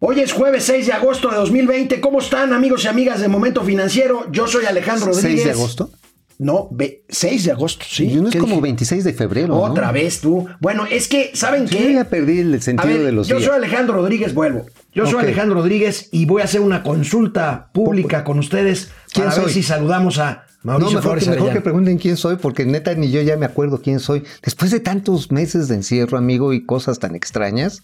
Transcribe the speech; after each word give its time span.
Hoy 0.00 0.20
es 0.20 0.32
jueves 0.32 0.62
6 0.64 0.86
de 0.86 0.92
agosto 0.92 1.28
de 1.28 1.36
2020. 1.36 2.00
¿Cómo 2.00 2.20
están 2.20 2.52
amigos 2.52 2.84
y 2.84 2.88
amigas 2.88 3.20
de 3.20 3.26
Momento 3.26 3.64
Financiero? 3.64 4.30
Yo 4.30 4.46
soy 4.46 4.64
Alejandro 4.64 5.06
Rodríguez. 5.06 5.42
¿6 5.42 5.44
de 5.44 5.50
agosto? 5.50 5.90
No, 6.38 6.70
6 7.08 7.44
de 7.46 7.50
agosto, 7.50 7.84
sí. 7.88 8.04
Y 8.04 8.14
no 8.14 8.28
es 8.28 8.36
como 8.36 8.60
26 8.60 9.02
de 9.02 9.12
febrero. 9.12 9.56
Otra 9.56 9.90
vez 9.90 10.20
tú. 10.20 10.46
Bueno, 10.60 10.86
es 10.88 11.08
que, 11.08 11.32
¿saben 11.34 11.66
qué? 11.66 11.82
Yo 11.82 11.90
ya 11.90 12.04
perdí 12.04 12.38
el 12.38 12.62
sentido 12.62 13.02
de 13.02 13.10
los 13.10 13.26
yo 13.26 13.36
días. 13.36 13.46
Yo 13.46 13.52
soy 13.52 13.58
Alejandro 13.58 13.96
Rodríguez, 13.96 14.34
vuelvo. 14.34 14.66
Yo 14.94 15.04
soy 15.06 15.18
Alejandro 15.18 15.56
Rodríguez 15.56 16.08
y 16.12 16.26
voy 16.26 16.42
a 16.42 16.44
hacer 16.44 16.60
una 16.60 16.84
consulta 16.84 17.70
pública 17.72 18.22
con 18.22 18.38
ustedes 18.38 18.92
para 19.12 19.34
ver 19.34 19.50
si 19.50 19.64
saludamos 19.64 20.18
a 20.18 20.46
Mauricio 20.62 20.94
no, 20.94 20.98
mejor, 20.98 21.02
Flores 21.02 21.24
que, 21.24 21.30
mejor 21.30 21.52
que 21.52 21.60
pregunten 21.60 21.98
quién 21.98 22.16
soy, 22.16 22.36
porque 22.36 22.64
neta 22.66 22.94
ni 22.94 23.10
yo 23.10 23.20
ya 23.22 23.36
me 23.36 23.46
acuerdo 23.46 23.80
quién 23.80 23.98
soy. 23.98 24.22
Después 24.42 24.70
de 24.70 24.78
tantos 24.78 25.32
meses 25.32 25.66
de 25.66 25.74
encierro, 25.74 26.18
amigo, 26.18 26.52
y 26.52 26.64
cosas 26.64 27.00
tan 27.00 27.16
extrañas. 27.16 27.82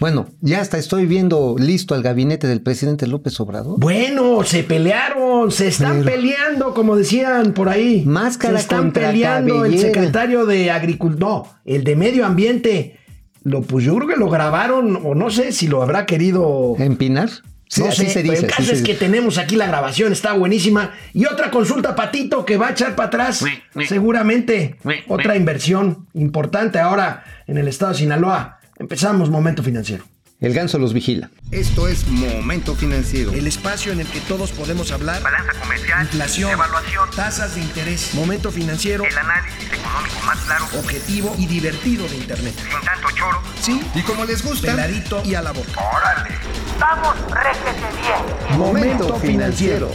Bueno, 0.00 0.28
ya 0.40 0.60
hasta 0.60 0.78
estoy 0.78 1.06
viendo 1.06 1.56
listo 1.58 1.94
al 1.94 2.02
gabinete 2.02 2.46
del 2.46 2.60
presidente 2.60 3.08
López 3.08 3.38
Obrador. 3.40 3.80
Bueno, 3.80 4.44
se 4.44 4.62
pelearon, 4.62 5.50
se 5.50 5.68
están 5.68 6.04
peleando, 6.04 6.72
como 6.72 6.96
decían 6.96 7.52
por 7.52 7.68
ahí. 7.68 8.04
Máscara 8.06 8.54
se 8.54 8.62
están 8.62 8.92
peleando 8.92 9.64
el 9.64 9.76
secretario 9.78 10.46
de 10.46 10.70
Agricultura, 10.70 11.26
no, 11.26 11.48
el 11.64 11.82
de 11.82 11.96
Medio 11.96 12.24
Ambiente. 12.24 12.98
Lo, 13.42 13.62
pues 13.62 13.84
yo 13.84 13.96
creo 13.96 14.08
que 14.08 14.16
lo 14.16 14.30
grabaron, 14.30 15.00
o 15.04 15.14
no 15.14 15.30
sé 15.30 15.52
si 15.52 15.66
lo 15.66 15.82
habrá 15.82 16.06
querido 16.06 16.76
¿Empinar? 16.78 17.30
Sí, 17.68 17.82
no 17.82 17.88
así 17.88 18.06
sé, 18.06 18.10
se 18.10 18.20
pero 18.20 18.32
dice. 18.32 18.46
el 18.46 18.52
caso 18.52 18.72
es 18.72 18.82
que 18.82 18.94
tenemos 18.94 19.36
aquí 19.36 19.56
la 19.56 19.66
grabación, 19.66 20.12
está 20.12 20.32
buenísima. 20.32 20.92
Y 21.12 21.26
otra 21.26 21.50
consulta, 21.50 21.94
Patito, 21.94 22.44
que 22.44 22.56
va 22.56 22.68
a 22.68 22.70
echar 22.70 22.94
para 22.94 23.08
atrás, 23.08 23.44
seguramente. 23.86 24.76
Otra 25.08 25.36
inversión 25.36 26.06
importante 26.14 26.78
ahora 26.78 27.24
en 27.46 27.58
el 27.58 27.68
estado 27.68 27.92
de 27.92 27.98
Sinaloa. 27.98 28.57
Empezamos 28.78 29.30
Momento 29.30 29.62
Financiero. 29.62 30.04
El 30.40 30.54
ganso 30.54 30.78
los 30.78 30.92
vigila. 30.92 31.30
Esto 31.50 31.88
es 31.88 32.06
Momento 32.06 32.76
Financiero. 32.76 33.32
El 33.32 33.48
espacio 33.48 33.90
en 33.90 33.98
el 33.98 34.06
que 34.06 34.20
todos 34.20 34.52
podemos 34.52 34.92
hablar. 34.92 35.20
Balanza 35.20 35.52
comercial, 35.60 36.02
Inflación, 36.02 36.52
evaluación, 36.52 37.10
tasas 37.16 37.56
de 37.56 37.60
interés, 37.62 38.14
momento 38.14 38.52
financiero, 38.52 39.02
el 39.04 39.18
análisis 39.18 39.64
económico 39.72 40.14
más 40.24 40.38
claro, 40.46 40.64
objetivo 40.78 41.34
y 41.38 41.46
divertido 41.46 42.06
de 42.06 42.16
Internet. 42.18 42.54
sin 42.56 42.80
tanto 42.86 43.08
choro. 43.16 43.42
Sí, 43.60 43.80
Y 43.96 44.02
como 44.02 44.24
les 44.24 44.44
gusta, 44.44 44.68
peladito 44.68 45.22
y 45.24 45.34
a 45.34 45.42
la 45.42 45.50
boca. 45.50 45.72
¡Órale! 45.76 46.30
¡Vamos, 46.78 47.16
réjete 47.32 47.86
bien! 48.00 48.58
Momento 48.58 49.16
financiero. 49.18 49.90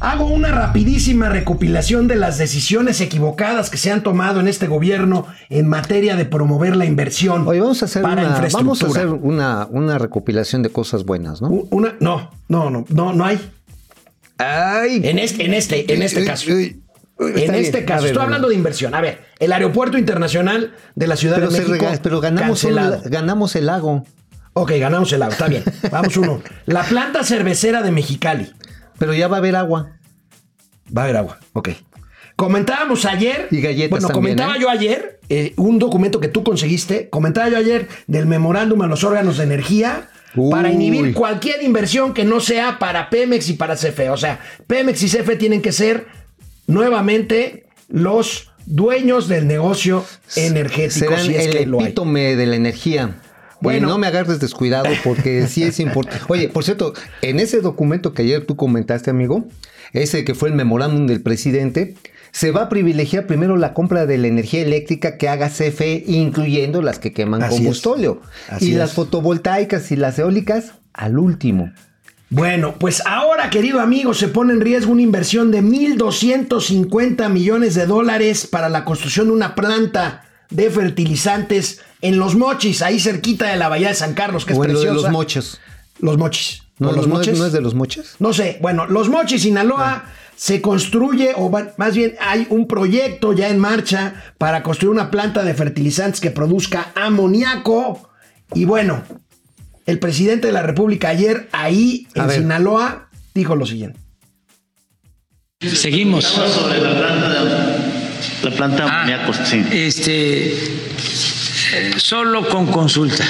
Hago 0.00 0.26
una 0.26 0.48
rapidísima 0.52 1.30
recopilación 1.30 2.06
de 2.06 2.16
las 2.16 2.36
decisiones 2.36 3.00
equivocadas 3.00 3.70
que 3.70 3.78
se 3.78 3.90
han 3.90 4.02
tomado 4.02 4.40
en 4.40 4.48
este 4.48 4.66
gobierno 4.66 5.26
en 5.48 5.66
materia 5.68 6.16
de 6.16 6.26
promover 6.26 6.76
la 6.76 6.84
inversión 6.84 7.48
Oye, 7.48 7.60
vamos 7.60 7.80
a 7.82 7.86
hacer, 7.86 8.02
para 8.02 8.22
una, 8.28 8.48
vamos 8.52 8.82
a 8.82 8.86
hacer 8.88 9.08
una, 9.08 9.66
una 9.70 9.96
recopilación 9.98 10.62
de 10.62 10.68
cosas 10.68 11.04
buenas, 11.04 11.40
¿no? 11.40 11.48
Una, 11.70 11.96
no, 12.00 12.30
no, 12.48 12.68
no, 12.70 12.84
no, 12.90 13.12
no 13.14 13.24
hay. 13.24 13.40
Ay, 14.38 15.00
En 15.02 15.18
este, 15.18 15.46
en 15.46 15.54
este, 15.54 15.92
en 15.92 16.02
este 16.02 16.24
caso. 16.26 16.52
Uy, 16.52 16.82
uy, 17.18 17.30
En 17.42 17.54
este 17.54 17.78
bien. 17.78 17.86
caso, 17.86 18.02
ver, 18.02 18.12
estoy 18.12 18.22
hablando 18.24 18.48
de 18.48 18.54
inversión. 18.54 18.94
A 18.94 19.00
ver, 19.00 19.22
el 19.38 19.50
aeropuerto 19.50 19.96
internacional 19.96 20.74
de 20.94 21.06
la 21.06 21.16
Ciudad 21.16 21.36
pero, 21.36 21.48
de 21.50 21.58
México. 21.58 21.72
rega- 21.72 21.98
pero 22.02 22.20
ganamos, 22.20 22.60
cancelado. 22.60 23.00
ganamos 23.06 23.56
el 23.56 23.64
lago. 23.66 24.04
Ok, 24.52 24.72
ganamos 24.78 25.10
el 25.14 25.20
lago, 25.20 25.32
está 25.32 25.48
bien. 25.48 25.64
Vamos 25.90 26.16
uno. 26.18 26.42
La 26.66 26.82
planta 26.82 27.24
cervecera 27.24 27.82
de 27.82 27.92
Mexicali. 27.92 28.52
Pero 28.98 29.14
ya 29.14 29.28
va 29.28 29.36
a 29.36 29.38
haber 29.38 29.56
agua. 29.56 29.98
Va 30.96 31.02
a 31.02 31.04
haber 31.04 31.16
agua. 31.16 31.38
Ok. 31.52 31.70
Comentábamos 32.36 33.06
ayer. 33.06 33.48
Y 33.50 33.60
galletas 33.60 33.90
Bueno, 33.90 34.08
también, 34.08 34.36
comentaba 34.36 34.56
¿eh? 34.56 34.60
yo 34.60 34.70
ayer 34.70 35.20
eh, 35.28 35.54
un 35.56 35.78
documento 35.78 36.20
que 36.20 36.28
tú 36.28 36.44
conseguiste. 36.44 37.08
Comentaba 37.08 37.48
yo 37.48 37.56
ayer 37.56 37.88
del 38.06 38.26
memorándum 38.26 38.82
a 38.82 38.86
los 38.86 39.04
órganos 39.04 39.38
de 39.38 39.44
energía. 39.44 40.10
Para 40.50 40.70
inhibir 40.70 41.14
cualquier 41.14 41.62
inversión 41.62 42.12
que 42.12 42.24
no 42.26 42.40
sea 42.40 42.78
para 42.78 43.08
Pemex 43.08 43.48
y 43.48 43.54
para 43.54 43.74
CFE. 43.74 44.10
O 44.10 44.18
sea, 44.18 44.38
Pemex 44.66 45.02
y 45.02 45.08
CFE 45.08 45.36
tienen 45.36 45.62
que 45.62 45.72
ser 45.72 46.08
nuevamente 46.66 47.64
los 47.88 48.50
dueños 48.66 49.28
del 49.28 49.46
negocio 49.46 50.04
energético. 50.34 51.06
Serán 51.06 51.24
si 51.24 51.34
es 51.34 51.46
el 51.46 51.52
que 51.52 51.66
lo 51.66 51.78
hay. 51.78 51.86
epítome 51.86 52.36
de 52.36 52.46
la 52.46 52.56
energía. 52.56 53.16
Bueno. 53.60 53.88
No 53.88 53.98
me 53.98 54.06
agarres 54.06 54.40
descuidado 54.40 54.88
porque 55.02 55.46
sí 55.48 55.62
es 55.62 55.80
importante. 55.80 56.24
Oye, 56.28 56.48
por 56.48 56.64
cierto, 56.64 56.92
en 57.22 57.40
ese 57.40 57.60
documento 57.60 58.12
que 58.12 58.22
ayer 58.22 58.44
tú 58.44 58.56
comentaste, 58.56 59.10
amigo, 59.10 59.46
ese 59.92 60.24
que 60.24 60.34
fue 60.34 60.48
el 60.48 60.54
memorándum 60.54 61.06
del 61.06 61.22
presidente, 61.22 61.94
se 62.32 62.50
va 62.50 62.64
a 62.64 62.68
privilegiar 62.68 63.26
primero 63.26 63.56
la 63.56 63.72
compra 63.72 64.04
de 64.04 64.18
la 64.18 64.26
energía 64.26 64.60
eléctrica 64.60 65.16
que 65.16 65.28
haga 65.28 65.48
CFE, 65.48 66.04
incluyendo 66.06 66.82
las 66.82 66.98
que 66.98 67.12
queman 67.12 67.42
Así 67.42 67.56
combustóleo. 67.56 68.20
Y 68.60 68.72
es. 68.72 68.76
las 68.76 68.92
fotovoltaicas 68.92 69.90
y 69.90 69.96
las 69.96 70.18
eólicas 70.18 70.74
al 70.92 71.18
último. 71.18 71.72
Bueno, 72.28 72.74
pues 72.78 73.02
ahora, 73.06 73.50
querido 73.50 73.80
amigo, 73.80 74.12
se 74.12 74.28
pone 74.28 74.52
en 74.52 74.60
riesgo 74.60 74.92
una 74.92 75.02
inversión 75.02 75.52
de 75.52 75.62
1.250 75.62 77.30
millones 77.30 77.74
de 77.74 77.86
dólares 77.86 78.46
para 78.46 78.68
la 78.68 78.84
construcción 78.84 79.28
de 79.28 79.32
una 79.32 79.54
planta 79.54 80.25
de 80.50 80.70
fertilizantes 80.70 81.80
en 82.00 82.18
Los 82.18 82.34
Mochis, 82.36 82.82
ahí 82.82 83.00
cerquita 83.00 83.46
de 83.48 83.56
la 83.56 83.68
Bahía 83.68 83.88
de 83.88 83.94
San 83.94 84.14
Carlos, 84.14 84.44
que 84.44 84.52
es 84.52 84.58
o 84.58 84.64
en 84.64 84.72
lo 84.72 84.78
de 84.80 84.84
preciosa. 84.86 85.06
los 85.08 85.12
mochos. 85.12 85.60
Los 86.00 86.18
Mochis. 86.18 86.62
¿No, 86.78 86.90
¿O 86.90 86.92
los 86.92 87.06
no- 87.08 87.14
Moches? 87.14 87.38
¿No 87.38 87.46
es 87.46 87.52
de 87.52 87.60
los 87.62 87.74
mochos? 87.74 88.16
No 88.18 88.34
sé, 88.34 88.58
bueno, 88.60 88.86
Los 88.86 89.08
Mochis, 89.08 89.42
Sinaloa, 89.42 90.04
se 90.36 90.60
construye, 90.60 91.32
o 91.34 91.50
va- 91.50 91.72
más 91.78 91.96
bien 91.96 92.16
hay 92.20 92.46
un 92.50 92.68
proyecto 92.68 93.32
ya 93.32 93.48
en 93.48 93.58
marcha 93.58 94.22
para 94.36 94.62
construir 94.62 94.90
una 94.90 95.10
planta 95.10 95.42
de 95.42 95.54
fertilizantes 95.54 96.20
que 96.20 96.30
produzca 96.30 96.92
amoníaco. 96.94 98.10
Y 98.52 98.66
bueno, 98.66 99.02
el 99.86 99.98
presidente 99.98 100.48
de 100.48 100.52
la 100.52 100.60
República 100.62 101.08
ayer 101.08 101.48
ahí 101.52 102.06
en. 102.14 102.30
Sinaloa 102.30 103.08
dijo 103.34 103.56
lo 103.56 103.64
siguiente. 103.64 103.98
Seguimos. 105.60 106.24
sobre 106.24 106.78
la 106.80 106.98
planta 106.98 107.25
la 108.50 108.56
planta 108.56 108.84
Ah, 108.84 109.02
amoníaco, 109.02 109.32
sí. 109.44 109.62
Este, 109.72 110.46
eh, 110.46 111.92
solo 111.96 112.48
con 112.48 112.66
consulta. 112.66 113.24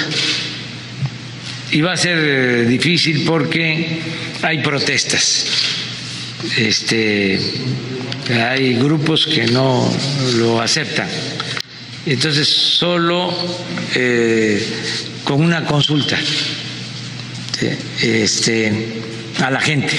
Y 1.71 1.81
va 1.81 1.93
a 1.93 1.97
ser 1.97 2.17
eh, 2.19 2.65
difícil 2.65 3.23
porque 3.25 3.99
hay 4.41 4.59
protestas. 4.59 5.45
Este, 6.55 7.39
hay 8.29 8.75
grupos 8.75 9.25
que 9.25 9.47
no 9.47 9.91
lo 10.35 10.61
aceptan. 10.61 11.09
Entonces, 12.05 12.47
solo 12.47 13.33
eh, 13.95 14.65
con 15.23 15.41
una 15.41 15.65
consulta 15.65 16.17
sí, 17.59 17.69
este, 18.01 18.71
a 19.41 19.49
la 19.49 19.59
gente. 19.59 19.97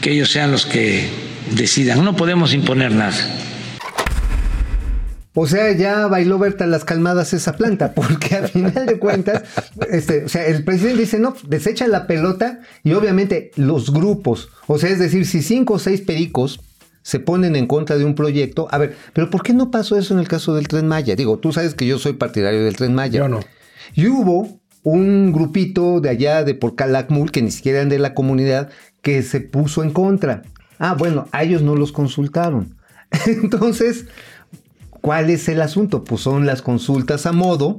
que 0.00 0.12
ellos 0.12 0.30
sean 0.30 0.52
los 0.52 0.64
que 0.66 1.27
decidan. 1.56 2.04
No 2.04 2.16
podemos 2.16 2.54
imponer 2.54 2.92
nada. 2.92 3.16
O 5.40 5.46
sea, 5.46 5.70
ya 5.70 6.08
bailó 6.08 6.36
Berta 6.38 6.66
las 6.66 6.84
calmadas 6.84 7.32
esa 7.32 7.52
planta, 7.52 7.92
porque 7.94 8.34
al 8.34 8.48
final 8.48 8.86
de 8.86 8.98
cuentas, 8.98 9.44
este, 9.88 10.24
o 10.24 10.28
sea, 10.28 10.44
el 10.46 10.64
presidente 10.64 11.02
dice, 11.02 11.20
no, 11.20 11.36
desecha 11.46 11.86
la 11.86 12.08
pelota 12.08 12.60
y 12.82 12.92
obviamente 12.94 13.52
los 13.54 13.92
grupos, 13.92 14.48
o 14.66 14.78
sea, 14.78 14.90
es 14.90 14.98
decir, 14.98 15.26
si 15.26 15.42
cinco 15.42 15.74
o 15.74 15.78
seis 15.78 16.00
pericos 16.00 16.60
se 17.02 17.20
ponen 17.20 17.54
en 17.54 17.68
contra 17.68 17.96
de 17.96 18.04
un 18.04 18.16
proyecto, 18.16 18.66
a 18.72 18.78
ver, 18.78 18.96
pero 19.12 19.30
¿por 19.30 19.44
qué 19.44 19.54
no 19.54 19.70
pasó 19.70 19.96
eso 19.96 20.12
en 20.12 20.18
el 20.18 20.26
caso 20.26 20.56
del 20.56 20.66
Tren 20.66 20.88
Maya? 20.88 21.14
Digo, 21.14 21.38
tú 21.38 21.52
sabes 21.52 21.74
que 21.74 21.86
yo 21.86 22.00
soy 22.00 22.14
partidario 22.14 22.64
del 22.64 22.74
Tren 22.74 22.94
Maya. 22.94 23.20
Yo 23.20 23.28
no. 23.28 23.40
Y 23.94 24.08
hubo 24.08 24.60
un 24.82 25.32
grupito 25.32 26.00
de 26.00 26.08
allá 26.08 26.42
de 26.42 26.54
por 26.54 26.74
Calakmul, 26.74 27.30
que 27.30 27.42
ni 27.42 27.50
siquiera 27.52 27.78
eran 27.78 27.88
de 27.88 28.00
la 28.00 28.12
comunidad, 28.12 28.70
que 29.02 29.22
se 29.22 29.40
puso 29.40 29.84
en 29.84 29.92
contra. 29.92 30.42
Ah, 30.78 30.94
bueno, 30.94 31.26
a 31.32 31.42
ellos 31.42 31.62
no 31.62 31.74
los 31.74 31.92
consultaron. 31.92 32.76
Entonces, 33.26 34.06
¿cuál 35.00 35.30
es 35.30 35.48
el 35.48 35.60
asunto? 35.62 36.04
Pues 36.04 36.20
son 36.20 36.46
las 36.46 36.62
consultas 36.62 37.26
a 37.26 37.32
modo 37.32 37.78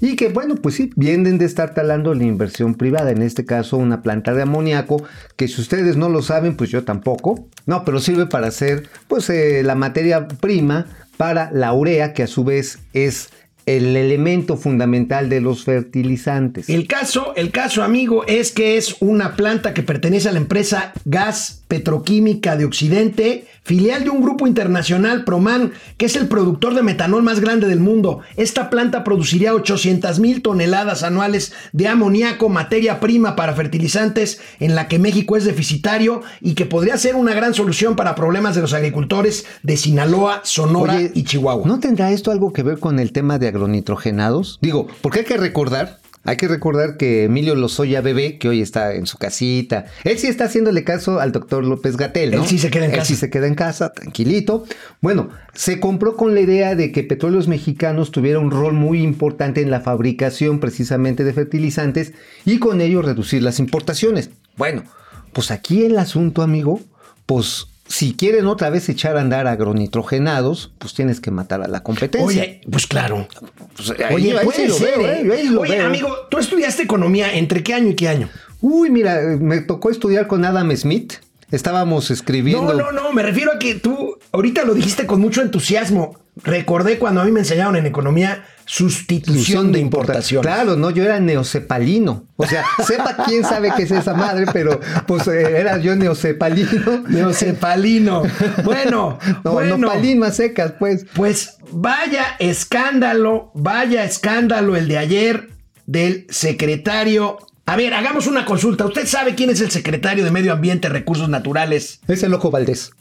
y 0.00 0.16
que, 0.16 0.28
bueno, 0.28 0.54
pues 0.54 0.76
sí, 0.76 0.90
vienen 0.96 1.38
de 1.38 1.44
estar 1.44 1.74
talando 1.74 2.14
la 2.14 2.24
inversión 2.24 2.74
privada, 2.74 3.10
en 3.10 3.22
este 3.22 3.44
caso 3.44 3.76
una 3.76 4.02
planta 4.02 4.32
de 4.32 4.42
amoníaco, 4.42 5.02
que 5.36 5.48
si 5.48 5.60
ustedes 5.60 5.96
no 5.96 6.08
lo 6.08 6.22
saben, 6.22 6.56
pues 6.56 6.70
yo 6.70 6.84
tampoco, 6.84 7.48
no, 7.66 7.84
pero 7.84 7.98
sirve 7.98 8.26
para 8.26 8.46
hacer, 8.46 8.88
pues, 9.08 9.28
eh, 9.30 9.62
la 9.64 9.74
materia 9.74 10.28
prima 10.28 10.86
para 11.16 11.50
la 11.50 11.72
urea, 11.72 12.12
que 12.12 12.22
a 12.22 12.28
su 12.28 12.44
vez 12.44 12.78
es 12.92 13.30
el 13.76 13.96
elemento 13.96 14.56
fundamental 14.56 15.28
de 15.28 15.42
los 15.42 15.64
fertilizantes. 15.64 16.70
El 16.70 16.86
caso, 16.86 17.34
el 17.36 17.50
caso, 17.50 17.82
amigo, 17.82 18.24
es 18.26 18.50
que 18.50 18.78
es 18.78 18.96
una 19.00 19.36
planta 19.36 19.74
que 19.74 19.82
pertenece 19.82 20.30
a 20.30 20.32
la 20.32 20.38
empresa 20.38 20.94
Gas 21.04 21.64
Petroquímica 21.68 22.56
de 22.56 22.64
Occidente, 22.64 23.44
filial 23.68 24.02
de 24.02 24.08
un 24.08 24.22
grupo 24.22 24.46
internacional, 24.46 25.24
Proman, 25.24 25.72
que 25.98 26.06
es 26.06 26.16
el 26.16 26.26
productor 26.26 26.74
de 26.74 26.82
metanol 26.82 27.22
más 27.22 27.38
grande 27.38 27.68
del 27.68 27.80
mundo. 27.80 28.20
Esta 28.36 28.70
planta 28.70 29.04
produciría 29.04 29.54
800 29.54 30.20
mil 30.20 30.40
toneladas 30.40 31.02
anuales 31.02 31.52
de 31.72 31.86
amoníaco, 31.86 32.48
materia 32.48 32.98
prima 32.98 33.36
para 33.36 33.52
fertilizantes, 33.52 34.40
en 34.58 34.74
la 34.74 34.88
que 34.88 34.98
México 34.98 35.36
es 35.36 35.44
deficitario 35.44 36.22
y 36.40 36.54
que 36.54 36.64
podría 36.64 36.96
ser 36.96 37.14
una 37.14 37.34
gran 37.34 37.52
solución 37.52 37.94
para 37.94 38.14
problemas 38.14 38.54
de 38.54 38.62
los 38.62 38.72
agricultores 38.72 39.44
de 39.62 39.76
Sinaloa, 39.76 40.40
Sonora 40.44 40.96
Oye, 40.96 41.12
y 41.14 41.24
Chihuahua. 41.24 41.68
¿No 41.68 41.78
tendrá 41.78 42.10
esto 42.10 42.30
algo 42.30 42.54
que 42.54 42.62
ver 42.62 42.78
con 42.78 42.98
el 42.98 43.12
tema 43.12 43.38
de 43.38 43.48
agronitrogenados? 43.48 44.58
Digo, 44.62 44.86
porque 45.02 45.18
hay 45.18 45.24
que 45.26 45.36
recordar, 45.36 45.98
hay 46.24 46.36
que 46.36 46.48
recordar 46.48 46.96
que 46.96 47.24
Emilio 47.24 47.54
Lozoya 47.54 48.00
Bebé, 48.00 48.38
que 48.38 48.48
hoy 48.48 48.60
está 48.60 48.94
en 48.94 49.06
su 49.06 49.18
casita, 49.18 49.86
él 50.04 50.18
sí 50.18 50.26
está 50.26 50.44
haciéndole 50.44 50.84
caso 50.84 51.20
al 51.20 51.32
doctor 51.32 51.64
López 51.64 51.96
Gatel, 51.96 52.32
¿no? 52.32 52.42
Él 52.42 52.48
sí 52.48 52.58
se 52.58 52.70
queda 52.70 52.84
en 52.84 52.90
Él 52.90 52.96
casa. 52.98 53.08
sí 53.08 53.16
se 53.16 53.30
queda 53.30 53.46
en 53.46 53.54
casa, 53.54 53.92
tranquilito. 53.92 54.64
Bueno, 55.00 55.30
se 55.54 55.80
compró 55.80 56.16
con 56.16 56.34
la 56.34 56.40
idea 56.40 56.74
de 56.74 56.92
que 56.92 57.02
Petróleos 57.02 57.48
Mexicanos 57.48 58.10
tuviera 58.10 58.38
un 58.38 58.50
rol 58.50 58.74
muy 58.74 59.02
importante 59.02 59.62
en 59.62 59.70
la 59.70 59.80
fabricación 59.80 60.60
precisamente 60.60 61.24
de 61.24 61.32
fertilizantes 61.32 62.12
y 62.44 62.58
con 62.58 62.80
ello 62.80 63.02
reducir 63.02 63.42
las 63.42 63.58
importaciones. 63.58 64.30
Bueno, 64.56 64.84
pues 65.32 65.50
aquí 65.50 65.84
el 65.84 65.98
asunto, 65.98 66.42
amigo, 66.42 66.80
pues 67.26 67.66
si 67.88 68.14
quieren 68.14 68.46
otra 68.46 68.70
vez 68.70 68.88
echar 68.88 69.16
a 69.16 69.20
andar 69.20 69.46
agronitrogenados, 69.46 70.70
pues 70.78 70.94
tienes 70.94 71.20
que 71.20 71.30
matar 71.30 71.62
a 71.62 71.68
la 71.68 71.82
competencia. 71.82 72.42
Oye, 72.42 72.60
pues 72.70 72.86
claro. 72.86 73.26
Pues, 73.74 73.90
ahí- 73.90 74.14
Oye, 74.14 74.38
ahí 74.38 74.44
puede 74.44 74.62
sí 74.62 74.68
lo 74.68 74.74
ser, 74.74 74.98
veo, 74.98 75.08
¿eh? 75.34 75.38
Ahí 75.40 75.48
lo 75.48 75.62
Oye, 75.62 75.76
veo. 75.76 75.86
amigo, 75.86 76.14
tú 76.30 76.38
estudiaste 76.38 76.82
economía, 76.82 77.34
¿entre 77.34 77.62
qué 77.62 77.74
año 77.74 77.88
y 77.88 77.94
qué 77.94 78.08
año? 78.08 78.28
Uy, 78.60 78.90
mira, 78.90 79.20
me 79.40 79.60
tocó 79.60 79.90
estudiar 79.90 80.26
con 80.26 80.44
Adam 80.44 80.74
Smith. 80.76 81.14
Estábamos 81.50 82.10
escribiendo. 82.10 82.74
No, 82.74 82.92
no, 82.92 82.92
no, 82.92 83.12
me 83.12 83.22
refiero 83.22 83.52
a 83.54 83.58
que 83.58 83.74
tú 83.74 84.18
ahorita 84.32 84.64
lo 84.64 84.74
dijiste 84.74 85.06
con 85.06 85.20
mucho 85.20 85.40
entusiasmo. 85.40 86.18
Recordé 86.44 86.98
cuando 86.98 87.20
a 87.20 87.24
mí 87.24 87.32
me 87.32 87.40
enseñaron 87.40 87.76
en 87.76 87.86
economía 87.86 88.44
sustitución 88.64 89.72
de 89.72 89.78
importación. 89.80 90.42
Claro, 90.42 90.76
no, 90.76 90.90
yo 90.90 91.02
era 91.02 91.18
neocepalino. 91.20 92.26
O 92.36 92.46
sea, 92.46 92.64
sepa 92.86 93.16
quién 93.26 93.42
sabe 93.44 93.72
qué 93.76 93.84
es 93.84 93.90
esa 93.90 94.14
madre, 94.14 94.46
pero 94.52 94.78
pues 95.06 95.26
eh, 95.28 95.58
era 95.58 95.78
yo 95.78 95.96
neocepalino. 95.96 97.04
Neocepalino. 97.08 98.22
Bueno, 98.64 99.18
No, 99.44 99.52
bueno. 99.52 99.78
nopalinas 99.78 100.36
secas, 100.36 100.72
pues. 100.78 101.06
Pues 101.14 101.56
vaya 101.72 102.36
escándalo, 102.38 103.50
vaya 103.54 104.04
escándalo 104.04 104.76
el 104.76 104.88
de 104.88 104.98
ayer 104.98 105.48
del 105.86 106.26
secretario. 106.28 107.38
A 107.66 107.76
ver, 107.76 107.94
hagamos 107.94 108.26
una 108.26 108.44
consulta. 108.44 108.84
¿Usted 108.86 109.06
sabe 109.06 109.34
quién 109.34 109.50
es 109.50 109.60
el 109.60 109.70
secretario 109.70 110.24
de 110.24 110.30
Medio 110.30 110.52
Ambiente, 110.52 110.88
Recursos 110.88 111.28
Naturales? 111.28 112.00
Es 112.08 112.22
el 112.22 112.34
ojo 112.34 112.50
Valdés, 112.50 112.92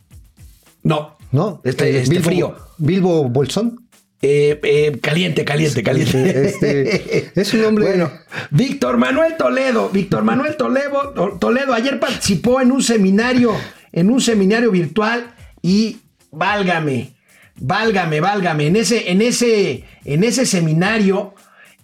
No. 0.83 1.17
¿No? 1.31 1.62
Este, 1.63 1.89
Eh, 1.89 2.01
este 2.01 2.15
Bilbo- 2.15 2.24
frío. 2.24 2.56
Bilbo 2.77 3.24
Bolsón. 3.29 3.83
Eh, 4.21 4.59
eh, 4.63 4.97
caliente, 5.00 5.45
caliente, 5.45 5.83
caliente. 5.83 6.47
Este, 6.47 7.31
es 7.39 7.53
un 7.53 7.65
hombre. 7.65 7.85
Bueno, 7.85 8.12
Víctor 8.50 8.97
Manuel 8.97 9.35
Toledo, 9.38 9.89
Víctor 9.89 10.24
Manuel 10.24 10.56
Toledo, 10.57 11.38
Toledo 11.39 11.74
ayer 11.74 12.00
participó 12.00 12.59
en 12.59 12.71
un 12.71 12.81
seminario, 12.81 13.53
en 13.91 14.09
un 14.09 14.19
seminario 14.19 14.71
virtual 14.71 15.35
y 15.62 15.97
válgame, 16.31 17.13
válgame, 17.59 18.19
válgame, 18.19 18.65
en 18.68 18.75
ese, 18.77 19.12
en 19.12 19.21
ese, 19.21 19.83
en 20.03 20.23
ese 20.23 20.47
seminario, 20.47 21.35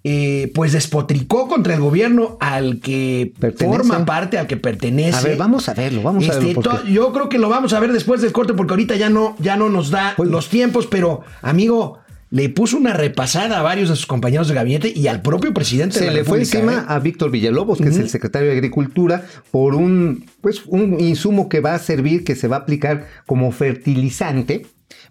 eh, 0.03 0.51
pues 0.53 0.73
despotricó 0.73 1.47
contra 1.47 1.73
el 1.75 1.79
gobierno 1.79 2.37
al 2.41 2.79
que 2.81 3.33
Pertenece. 3.39 3.77
forma 3.77 4.05
parte, 4.05 4.37
al 4.37 4.47
que 4.47 4.57
pertenece. 4.57 5.17
A 5.17 5.21
ver, 5.21 5.37
vamos 5.37 5.69
a 5.69 5.73
verlo, 5.73 6.01
vamos 6.03 6.23
a 6.27 6.33
Este, 6.33 6.45
verlo. 6.47 6.61
porque- 6.61 6.77
to- 6.79 6.87
Yo 6.87 7.13
creo 7.13 7.29
que 7.29 7.37
lo 7.39 7.47
vamos 7.49 7.71
a 7.73 7.79
ver 7.79 7.93
después 7.93 8.21
del 8.21 8.31
corte 8.33 8.53
porque 8.53 8.73
ahorita 8.73 8.95
ya 8.97 9.09
no, 9.09 9.35
ya 9.39 9.55
no 9.55 9.69
nos 9.69 9.91
da 9.91 10.13
Oye. 10.17 10.29
los 10.29 10.49
tiempos, 10.49 10.87
pero 10.87 11.21
amigo, 11.41 11.99
le 12.31 12.49
puso 12.49 12.77
una 12.77 12.93
repasada 12.93 13.59
a 13.59 13.61
varios 13.61 13.89
de 13.89 13.95
sus 13.95 14.07
compañeros 14.07 14.47
de 14.47 14.55
gabinete 14.55 14.91
y 14.93 15.07
al 15.07 15.21
propio 15.21 15.53
presidente 15.53 15.99
de 15.99 16.05
Se 16.05 16.11
la 16.11 16.13
le 16.17 16.23
fue 16.25 16.39
encima 16.39 16.73
¿eh? 16.73 16.85
a 16.87 16.99
Víctor 16.99 17.29
Villalobos, 17.31 17.77
que 17.79 17.89
es 17.89 17.97
el 17.97 18.09
secretario 18.09 18.49
de 18.49 18.55
Agricultura, 18.55 19.23
por 19.51 19.75
un, 19.75 20.25
pues, 20.41 20.63
un 20.65 20.99
insumo 20.99 21.47
que 21.47 21.59
va 21.59 21.75
a 21.75 21.79
servir, 21.79 22.23
que 22.23 22.35
se 22.35 22.47
va 22.47 22.55
a 22.57 22.59
aplicar 22.59 23.05
como 23.27 23.51
fertilizante, 23.51 24.65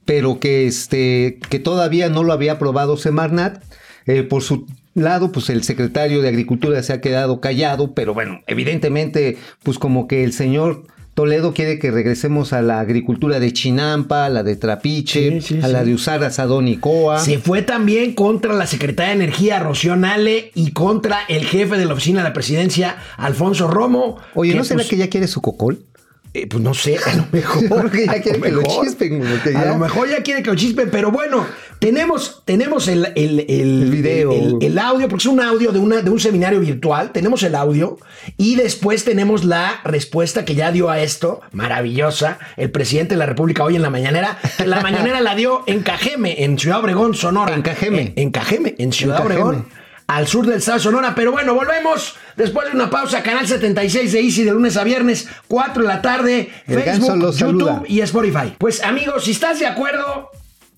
pero 0.05 0.41
que, 0.41 0.67
este, 0.67 1.39
que 1.49 1.59
todavía 1.61 2.09
no 2.09 2.25
lo 2.25 2.33
había 2.33 2.53
aprobado 2.53 2.97
Semarnat. 2.97 3.63
Eh, 4.05 4.25
por 4.25 4.43
su 4.43 4.67
lado, 4.95 5.33
pues 5.33 5.51
el 5.51 5.63
secretario 5.63 6.23
de 6.23 6.29
Agricultura 6.29 6.83
se 6.83 6.93
ha 6.93 7.01
quedado 7.01 7.41
callado, 7.41 7.95
pero 7.95 8.15
bueno, 8.15 8.41
evidentemente, 8.47 9.39
pues 9.63 9.79
como 9.79 10.07
que 10.07 10.25
el 10.25 10.33
señor 10.33 10.85
Toledo 11.15 11.53
quiere 11.53 11.79
que 11.79 11.91
regresemos 11.91 12.55
a 12.55 12.63
la 12.63 12.81
agricultura 12.81 13.39
de 13.39 13.53
Chinampa, 13.53 14.25
a 14.25 14.31
la 14.31 14.43
de 14.43 14.57
Trapiche, 14.57 15.43
Sí, 15.43 15.57
sí, 15.57 15.61
a 15.63 15.69
la 15.69 15.85
de 15.85 15.93
usar 15.93 16.25
asadón 16.25 16.69
y 16.69 16.79
coa. 16.79 17.19
Se 17.19 17.39
fue 17.39 17.61
también 17.61 18.15
contra 18.15 18.55
la 18.55 18.67
secretaria 18.67 19.15
de 19.15 19.25
Energía, 19.25 19.61
Rocío 19.61 19.95
Nale, 19.95 20.53
y 20.55 20.71
contra 20.71 21.19
el 21.29 21.45
jefe 21.45 21.77
de 21.77 21.85
la 21.85 21.93
oficina 21.93 22.23
de 22.23 22.29
la 22.29 22.33
presidencia, 22.33 22.97
Alfonso 23.19 23.69
Romo. 23.69 24.17
Oye, 24.35 24.55
¿no 24.55 24.65
será 24.65 24.79
pues, 24.79 24.89
que 24.89 24.97
ya 24.97 25.11
quiere 25.11 25.29
su 25.29 25.43
cocol? 25.43 25.85
Eh, 26.35 26.47
pues 26.47 26.63
no 26.63 26.73
sé, 26.75 26.97
a 26.99 27.15
lo 27.17 27.27
mejor. 27.33 27.63
Creo 27.69 27.91
que 27.91 28.07
ya 28.07 28.23
quiere 28.23 28.41
que 28.41 28.51
lo 28.51 28.63
chispen, 28.63 29.19
porque 29.21 29.51
A 29.57 29.65
ya- 29.65 29.73
lo 29.73 29.79
mejor 29.79 30.09
ya 30.09 30.23
quiere 30.23 30.43
que 30.43 30.51
lo 30.51 30.57
chispen, 30.57 30.89
pero 30.91 31.11
bueno, 31.11 31.47
tenemos, 31.79 32.43
tenemos 32.45 32.89
el, 32.89 33.07
el, 33.17 33.41
el- 33.41 33.83
El 33.83 33.91
video. 33.91 34.33
el- 34.33 34.57
el 34.61 34.79
audio, 34.79 35.09
porque 35.09 35.23
es 35.23 35.27
un 35.27 35.41
audio 35.41 35.73
de, 35.73 35.79
una, 35.79 36.01
de 36.03 36.11
un 36.11 36.21
seminario 36.21 36.61
virtual. 36.61 37.13
Tenemos 37.13 37.43
el 37.43 37.55
audio 37.55 37.99
y 38.37 38.55
después 38.57 39.05
tenemos 39.05 39.45
la 39.45 39.81
respuesta 39.85 40.45
que 40.45 40.55
ya 40.55 40.73
dio 40.73 40.91
a 40.91 41.01
esto, 41.01 41.41
maravillosa, 41.53 42.39
el 42.57 42.71
presidente 42.71 43.15
de 43.15 43.19
la 43.19 43.27
República 43.27 43.65
hoy 43.65 43.77
en 43.77 43.83
la 43.83 43.91
mañanera. 43.91 44.39
La 44.65 44.81
mañanera 44.81 45.21
la 45.21 45.35
dio 45.35 45.65
en 45.67 45.83
Cajeme, 45.83 46.45
en 46.45 46.59
Ciudad 46.59 46.81
Obregón, 46.81 47.15
Sonora. 47.15 47.55
En 47.55 47.63
Cajeme. 47.63 48.01
En, 48.01 48.13
en 48.17 48.31
Cajeme, 48.31 48.75
en 48.79 48.93
Ciudad 48.93 49.19
En 49.19 49.23
Cajeme. 49.29 49.43
Obregón 49.45 49.82
al 50.17 50.27
sur 50.29 50.47
del 50.47 50.59
estado 50.59 50.79
de 50.79 50.85
Sonora. 50.85 51.15
Pero 51.15 51.33
bueno, 51.33 51.55
volvemos 51.55 52.17
después 52.37 52.69
de 52.69 52.75
una 52.75 52.91
pausa. 52.91 53.23
Canal 53.23 53.47
76 53.47 54.13
de 54.13 54.21
Easy 54.21 54.45
de 54.45 54.53
lunes 54.53 54.77
a 54.77 54.85
viernes, 54.85 55.29
4 55.49 55.83
de 55.83 55.89
la 55.89 56.03
tarde, 56.03 56.51
El 56.67 56.83
Facebook, 56.83 57.35
YouTube 57.37 57.85
y 57.89 58.01
Spotify. 58.01 58.55
Pues 58.59 58.83
amigos, 58.83 59.25
si 59.25 59.31
estás 59.33 59.59
de 59.59 59.67
acuerdo, 59.67 60.31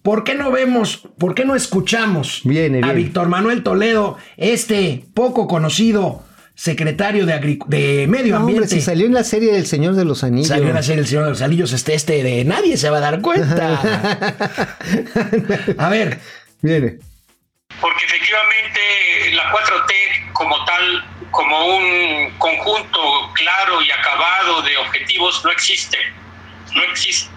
¿por 0.02 0.24
qué 0.24 0.34
no 0.34 0.50
vemos, 0.50 1.08
por 1.18 1.34
qué 1.34 1.44
no 1.44 1.56
escuchamos 1.56 2.42
Viene, 2.44 2.80
a. 2.82 2.92
Víctor 2.92 3.28
Manuel 3.28 3.62
Toledo, 3.62 4.16
este 4.36 5.04
poco 5.14 5.46
conocido 5.48 6.22
secretario 6.56 7.26
de, 7.26 7.58
de 7.66 8.06
Medio 8.06 8.34
No, 8.34 8.40
hombre, 8.40 8.54
Ambiente? 8.54 8.76
si 8.76 8.80
salió 8.80 9.06
en 9.06 9.14
la 9.14 9.24
serie 9.24 9.52
del 9.52 9.66
Señor 9.66 9.96
de 9.96 10.04
los 10.04 10.22
Anillos. 10.22 10.46
Salió 10.48 10.68
en 10.68 10.74
la 10.74 10.84
serie 10.84 11.00
El 11.00 11.08
Señor 11.08 11.24
de 11.24 11.30
los 11.30 11.42
Anillos, 11.42 11.72
este, 11.72 11.94
este 11.94 12.22
de 12.22 12.44
nadie 12.44 12.76
se 12.76 12.90
va 12.90 12.98
a 12.98 13.00
dar 13.00 13.20
cuenta. 13.20 13.80
a 15.78 15.88
ver, 15.88 16.20
Viene. 16.62 16.98
Porque 17.84 18.06
efectivamente 18.06 19.30
la 19.32 19.52
4T 19.52 20.32
como 20.32 20.64
tal, 20.64 21.04
como 21.30 21.66
un 21.76 22.30
conjunto 22.38 23.30
claro 23.34 23.82
y 23.82 23.90
acabado 23.90 24.62
de 24.62 24.74
objetivos, 24.78 25.44
no 25.44 25.50
existe. 25.50 25.98
No 26.72 26.82
existe. 26.84 27.30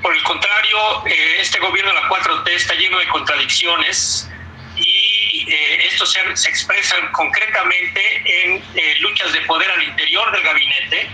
Por 0.00 0.14
el 0.14 0.22
contrario, 0.22 1.06
eh, 1.06 1.38
este 1.40 1.58
gobierno 1.58 1.92
de 1.92 2.00
la 2.02 2.08
4T 2.08 2.50
está 2.50 2.74
lleno 2.74 3.00
de 3.00 3.08
contradicciones 3.08 4.30
y 4.76 5.44
eh, 5.52 5.86
estos 5.86 6.12
se, 6.12 6.36
se 6.36 6.48
expresan 6.48 7.10
concretamente 7.10 8.22
en 8.44 8.62
eh, 8.76 8.94
luchas 9.00 9.32
de 9.32 9.40
poder 9.40 9.68
al 9.72 9.82
interior 9.82 10.30
del 10.30 10.42
gabinete, 10.44 11.08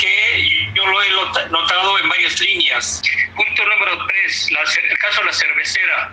que 0.00 0.70
yo 0.74 0.84
lo 0.84 1.00
he 1.00 1.10
notado 1.48 1.96
en 2.00 2.08
varias 2.08 2.40
líneas. 2.40 3.00
Punto 3.36 3.64
número 3.66 4.04
tres, 4.08 4.50
la 4.50 4.62
el 4.62 4.98
caso 4.98 5.20
de 5.20 5.26
la 5.26 5.32
cervecera. 5.32 6.12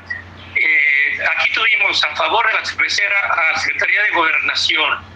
Eh, 0.55 1.17
aquí 1.37 1.51
tuvimos 1.53 2.03
a 2.03 2.15
favor 2.15 2.45
de 2.47 2.53
la 2.53 2.65
cervecera 2.65 3.19
a 3.53 3.59
Secretaría 3.59 4.03
de 4.03 4.09
Gobernación. 4.11 5.13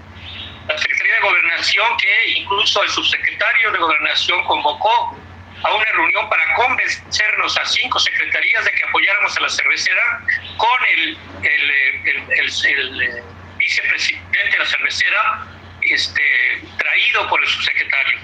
La 0.67 0.77
Secretaría 0.77 1.13
de 1.15 1.21
Gobernación 1.21 1.97
que 1.97 2.29
incluso 2.39 2.83
el 2.83 2.89
subsecretario 2.89 3.71
de 3.71 3.77
Gobernación 3.77 4.43
convocó 4.45 5.17
a 5.63 5.73
una 5.73 5.85
reunión 5.85 6.29
para 6.29 6.53
convencernos 6.55 7.57
a 7.57 7.65
cinco 7.65 7.99
secretarías 7.99 8.65
de 8.65 8.71
que 8.71 8.83
apoyáramos 8.85 9.35
a 9.37 9.41
la 9.41 9.49
cervecera 9.49 10.21
con 10.57 10.85
el, 10.95 11.17
el, 11.43 11.71
el- 12.05 13.01
el- 13.01 13.23
vicepresidente 13.57 14.51
de 14.51 14.59
la 14.59 14.65
cervecera 14.65 15.47
este, 15.81 16.61
traído 16.77 17.27
por 17.27 17.41
el 17.41 17.47
subsecretario. 17.49 18.19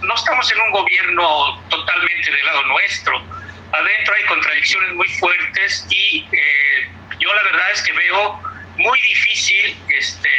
No 0.00 0.14
estamos 0.14 0.50
en 0.52 0.60
un 0.60 0.70
gobierno 0.70 1.62
totalmente 1.68 2.30
del 2.30 2.46
lado 2.46 2.62
nuestro. 2.64 3.37
Adentro 3.72 4.14
hay 4.14 4.24
contradicciones 4.24 4.92
muy 4.94 5.08
fuertes 5.18 5.86
y 5.90 6.26
eh, 6.32 6.88
yo 7.18 7.32
la 7.34 7.42
verdad 7.42 7.70
es 7.72 7.82
que 7.82 7.92
veo 7.92 8.42
muy 8.76 9.00
difícil 9.02 9.76
este, 9.88 10.30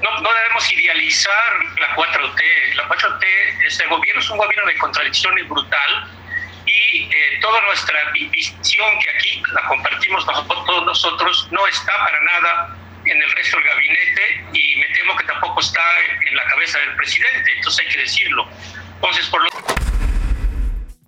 no, 0.00 0.20
no 0.20 0.32
debemos 0.32 0.72
idealizar 0.72 1.52
la 1.80 1.94
4T. 1.96 2.74
La 2.76 2.88
4T, 2.88 3.24
este 3.66 3.86
gobierno 3.86 4.20
es 4.22 4.30
un 4.30 4.38
gobierno 4.38 4.66
de 4.66 4.76
contradicciones 4.78 5.48
brutal 5.48 6.10
y 6.66 7.10
eh, 7.12 7.38
toda 7.40 7.60
nuestra 7.62 8.10
vi- 8.12 8.26
visión 8.28 8.98
que 9.00 9.10
aquí 9.10 9.42
la 9.52 9.62
compartimos 9.68 10.26
nosotros, 10.26 10.64
todos 10.66 10.84
nosotros 10.86 11.48
no 11.50 11.66
está 11.66 11.92
para 11.98 12.20
nada 12.22 12.76
en 13.04 13.20
el 13.22 13.32
resto 13.32 13.58
del 13.58 13.66
gabinete 13.66 14.44
y 14.54 14.76
me 14.76 14.86
temo 14.94 15.14
que 15.16 15.24
tampoco 15.24 15.60
está 15.60 15.82
en 16.26 16.36
la 16.36 16.44
cabeza 16.46 16.78
del 16.78 16.96
presidente, 16.96 17.52
entonces 17.56 17.86
hay 17.86 17.92
que 17.92 18.00
decirlo. 18.00 18.48
Entonces, 18.94 19.26
por 19.26 19.42
lo 19.42 19.50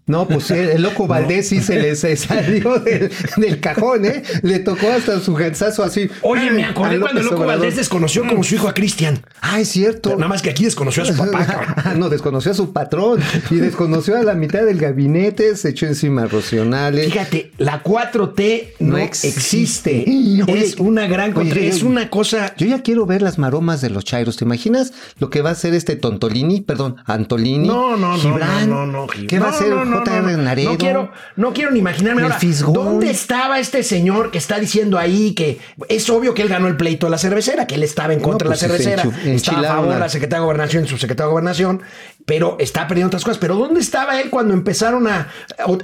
No, 0.06 0.28
pues 0.28 0.50
el, 0.52 0.68
el 0.70 0.82
loco 0.82 1.06
Valdés 1.06 1.48
sí 1.48 1.60
se 1.60 1.80
le 1.80 1.96
se 1.96 2.16
salió 2.16 2.78
del, 2.78 3.10
del 3.36 3.60
cajón, 3.60 4.04
¿eh? 4.04 4.22
Le 4.42 4.60
tocó 4.60 4.88
hasta 4.90 5.18
su 5.20 5.34
gansazo 5.34 5.82
así. 5.82 6.08
Oye, 6.22 6.50
me 6.50 6.64
acordé 6.64 7.00
cuando 7.00 7.20
el 7.20 7.26
loco 7.26 7.38
Obrador. 7.42 7.58
Valdés 7.58 7.76
desconoció 7.76 8.26
como 8.26 8.44
su 8.44 8.54
hijo 8.54 8.68
a 8.68 8.74
Cristian. 8.74 9.20
Ah, 9.40 9.60
es 9.60 9.68
cierto. 9.68 10.10
Nada 10.10 10.28
más 10.28 10.42
que 10.42 10.50
aquí 10.50 10.64
desconoció 10.64 11.02
a 11.02 11.06
su 11.06 11.16
papá. 11.16 11.94
no, 11.96 12.08
desconoció 12.08 12.52
a 12.52 12.54
su 12.54 12.72
patrón 12.72 13.20
y 13.50 13.56
desconoció 13.56 14.16
a 14.16 14.22
la 14.22 14.34
mitad 14.34 14.64
del 14.64 14.78
gabinete, 14.78 15.56
se 15.56 15.70
echó 15.70 15.86
encima 15.86 16.22
a 16.22 16.26
Rocionales. 16.26 17.06
Fíjate, 17.06 17.52
la 17.58 17.82
4T 17.82 18.68
no, 18.80 18.92
No 18.92 18.98
existe. 18.98 19.28
existe. 19.38 20.04
Oye, 20.52 20.64
es 20.64 20.76
una 20.76 21.06
gran 21.06 21.32
contra- 21.32 21.58
oye, 21.58 21.68
Es 21.68 21.82
una 21.82 22.10
cosa. 22.10 22.54
Yo 22.56 22.66
ya 22.66 22.82
quiero 22.82 23.06
ver 23.06 23.22
las 23.22 23.38
maromas 23.38 23.80
de 23.80 23.90
los 23.90 24.04
chairos. 24.04 24.36
¿Te 24.36 24.44
imaginas 24.44 24.92
lo 25.18 25.30
que 25.30 25.42
va 25.42 25.50
a 25.50 25.52
hacer 25.52 25.74
este 25.74 25.96
Tontolini? 25.96 26.60
Perdón, 26.60 26.96
Antolini. 27.06 27.66
No, 27.66 27.96
no, 27.96 28.12
no, 28.16 28.18
Gibran? 28.18 28.68
no, 28.70 28.86
no, 28.86 28.92
no. 28.92 29.06
Gib- 29.08 29.26
¿Qué 29.26 29.38
va 29.38 29.48
a 29.48 29.50
no, 29.50 29.56
hacer 29.56 29.72
no, 30.00 30.04
J.R. 30.04 30.76
quiero, 30.78 31.12
no 31.36 31.52
quiero 31.52 31.70
ni 31.70 31.78
imaginarme 31.78 32.20
El 32.20 32.26
ahora. 32.26 32.38
Fisgón. 32.38 32.74
¿Dónde 32.74 33.10
estaba 33.10 33.58
este 33.58 33.82
señor 33.82 34.30
que 34.30 34.38
está 34.38 34.58
diciendo 34.58 34.98
ahí 34.98 35.34
que 35.34 35.58
es 35.88 36.08
obvio 36.10 36.34
que 36.34 36.42
él 36.42 36.48
ganó 36.48 36.68
el 36.68 36.76
pleito 36.76 37.06
de 37.06 37.10
la 37.10 37.18
cervecera, 37.18 37.66
que 37.66 37.76
él 37.76 37.82
estaba 37.82 38.12
en 38.12 38.20
No, 38.20 38.24
contra 38.28 38.48
pues, 38.48 38.60
de 38.60 38.68
la 38.68 38.76
se 38.76 38.84
cervecera, 38.84 39.32
estaba 39.32 39.60
a 39.60 39.74
favor 39.76 39.94
de 39.94 40.00
la 40.00 40.08
secretaria 40.08 40.40
de 40.40 40.44
Gobernación 40.44 40.84
y 40.84 40.88
su 40.88 40.98
secretaria 40.98 41.26
de 41.26 41.30
Gobernación, 41.32 41.82
pero 42.26 42.56
está 42.60 42.86
perdiendo 42.88 43.06
otras 43.06 43.24
cosas. 43.24 43.38
Pero 43.38 43.54
¿dónde 43.56 43.80
estaba 43.80 44.20
él 44.20 44.28
cuando 44.30 44.52
empezaron 44.52 45.06
a, 45.06 45.28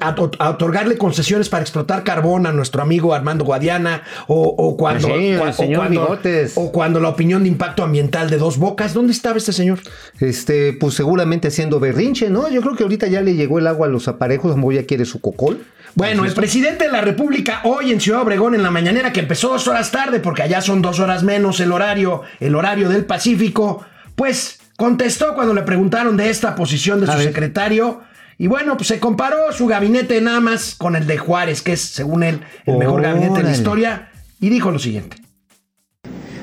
a- 0.00 0.14
a 0.38 0.50
otorgarle 0.50 0.98
concesiones 0.98 1.48
para 1.48 1.62
explotar 1.62 2.04
carbón 2.04 2.46
a 2.46 2.52
nuestro 2.52 2.82
amigo 2.82 3.14
Armando 3.14 3.44
Guadiana? 3.44 4.02
O, 4.26 4.42
o 4.42 4.76
cuando, 4.76 5.06
Sí, 5.08 5.34
o 5.36 5.40
cuando- 5.78 6.18
o 6.56 6.72
cuando 6.72 7.00
la 7.00 7.08
opinión 7.08 7.44
de 7.44 7.48
impacto 7.48 7.82
ambiental 7.84 8.28
de 8.28 8.36
dos 8.38 8.58
bocas, 8.58 8.92
¿dónde 8.92 9.12
estaba 9.12 9.38
este 9.38 9.52
señor? 9.52 9.78
Este, 10.20 10.72
pues 10.74 10.94
seguramente 10.94 11.48
haciendo 11.48 11.80
berrinche, 11.80 12.28
¿no? 12.28 12.48
Yo 12.50 12.60
creo 12.60 12.74
que 12.76 12.82
ahorita 12.82 13.06
ya 13.06 13.20
le 13.22 13.34
llegó 13.34 13.58
el 13.58 13.66
agua 13.68 13.86
a 13.86 13.90
los 13.90 14.08
aparejos, 14.08 14.52
como 14.52 14.72
ya 14.72 14.84
quiere 14.84 15.04
su 15.04 15.20
cocol. 15.20 15.64
Bueno, 15.94 16.24
el 16.24 16.32
presidente 16.32 16.86
de 16.86 16.90
la 16.90 17.02
República 17.02 17.60
hoy 17.64 17.92
en 17.92 18.00
Ciudad 18.00 18.22
Obregón 18.22 18.54
en 18.54 18.62
la 18.62 18.70
mañanera 18.70 19.12
que 19.12 19.20
empezó 19.20 19.48
dos 19.50 19.68
horas 19.68 19.90
tarde 19.90 20.20
porque 20.20 20.42
allá 20.42 20.60
son 20.62 20.80
dos 20.82 20.98
horas 21.00 21.22
menos 21.22 21.60
el 21.60 21.70
horario, 21.70 22.22
el 22.40 22.54
horario 22.54 22.88
del 22.88 23.04
Pacífico, 23.04 23.84
pues 24.16 24.58
contestó 24.76 25.34
cuando 25.34 25.54
le 25.54 25.62
preguntaron 25.62 26.16
de 26.16 26.30
esta 26.30 26.54
posición 26.54 27.00
de 27.00 27.06
su 27.06 27.18
secretario 27.18 28.02
y 28.38 28.46
bueno, 28.46 28.76
pues 28.76 28.88
se 28.88 28.98
comparó 28.98 29.52
su 29.52 29.66
gabinete 29.66 30.20
nada 30.20 30.40
más 30.40 30.74
con 30.74 30.96
el 30.96 31.06
de 31.06 31.18
Juárez, 31.18 31.62
que 31.62 31.74
es 31.74 31.80
según 31.80 32.22
él 32.22 32.40
el 32.66 32.76
mejor 32.76 33.02
gabinete 33.02 33.38
de 33.38 33.42
la 33.44 33.52
historia 33.52 34.10
y 34.40 34.48
dijo 34.48 34.70
lo 34.70 34.78
siguiente. 34.78 35.16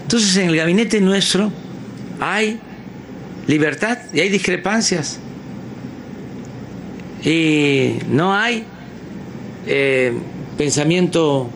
Entonces 0.04 0.38
en 0.38 0.50
el 0.50 0.56
gabinete 0.56 1.02
nuestro 1.02 1.52
hay 2.20 2.60
libertad 3.48 3.98
y 4.14 4.22
hay 4.22 4.30
discrepancias. 4.30 5.20
Y 7.24 7.96
no 8.10 8.34
hay 8.34 8.64
eh, 9.68 10.18
pensamiento 10.58 11.50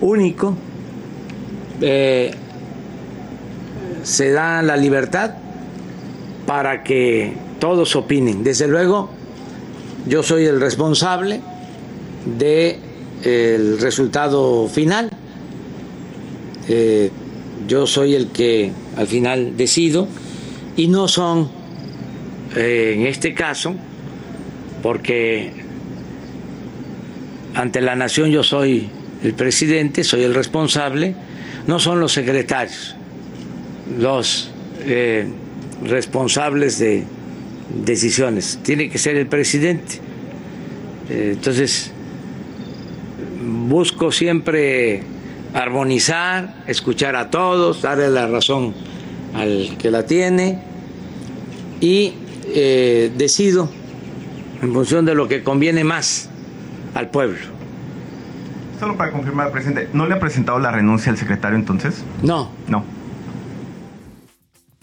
único. 0.00 0.56
Eh, 1.80 2.30
se 4.04 4.30
da 4.30 4.62
la 4.62 4.76
libertad 4.76 5.34
para 6.46 6.82
que 6.82 7.32
todos 7.58 7.96
opinen. 7.96 8.42
Desde 8.44 8.68
luego, 8.68 9.10
yo 10.06 10.22
soy 10.22 10.44
el 10.44 10.60
responsable 10.60 11.40
del 12.38 13.78
resultado 13.80 14.68
final. 14.68 15.10
Eh, 16.68 17.10
yo 17.66 17.86
soy 17.86 18.14
el 18.14 18.28
que 18.28 18.72
al 18.96 19.06
final 19.06 19.56
decido 19.56 20.08
y 20.76 20.88
no 20.88 21.08
son, 21.08 21.48
eh, 22.56 22.94
en 22.96 23.06
este 23.06 23.32
caso, 23.34 23.74
porque 24.82 25.52
ante 27.54 27.80
la 27.80 27.94
nación 27.94 28.30
yo 28.30 28.42
soy 28.42 28.88
el 29.22 29.34
presidente, 29.34 30.04
soy 30.04 30.24
el 30.24 30.34
responsable, 30.34 31.14
no 31.66 31.78
son 31.78 32.00
los 32.00 32.12
secretarios 32.12 32.96
los 33.98 34.50
eh, 34.80 35.26
responsables 35.84 36.78
de 36.78 37.04
decisiones, 37.84 38.58
tiene 38.62 38.88
que 38.88 38.98
ser 38.98 39.16
el 39.16 39.26
presidente. 39.26 39.96
Eh, 41.08 41.32
entonces, 41.34 41.92
busco 43.42 44.10
siempre 44.10 45.02
armonizar, 45.52 46.64
escuchar 46.66 47.16
a 47.16 47.30
todos, 47.30 47.82
darle 47.82 48.10
la 48.10 48.26
razón 48.26 48.74
al 49.34 49.76
que 49.78 49.90
la 49.90 50.06
tiene 50.06 50.60
y 51.80 52.14
eh, 52.46 53.12
decido 53.16 53.68
en 54.62 54.72
función 54.72 55.04
de 55.04 55.14
lo 55.14 55.28
que 55.28 55.42
conviene 55.42 55.84
más 55.84 56.28
al 56.94 57.10
pueblo. 57.10 57.38
Solo 58.80 58.96
para 58.96 59.12
confirmar, 59.12 59.50
presidente, 59.52 59.88
¿no 59.92 60.06
le 60.06 60.14
ha 60.14 60.20
presentado 60.20 60.58
la 60.58 60.70
renuncia 60.70 61.12
al 61.12 61.18
secretario 61.18 61.56
entonces? 61.56 62.02
No, 62.22 62.50
No. 62.68 62.93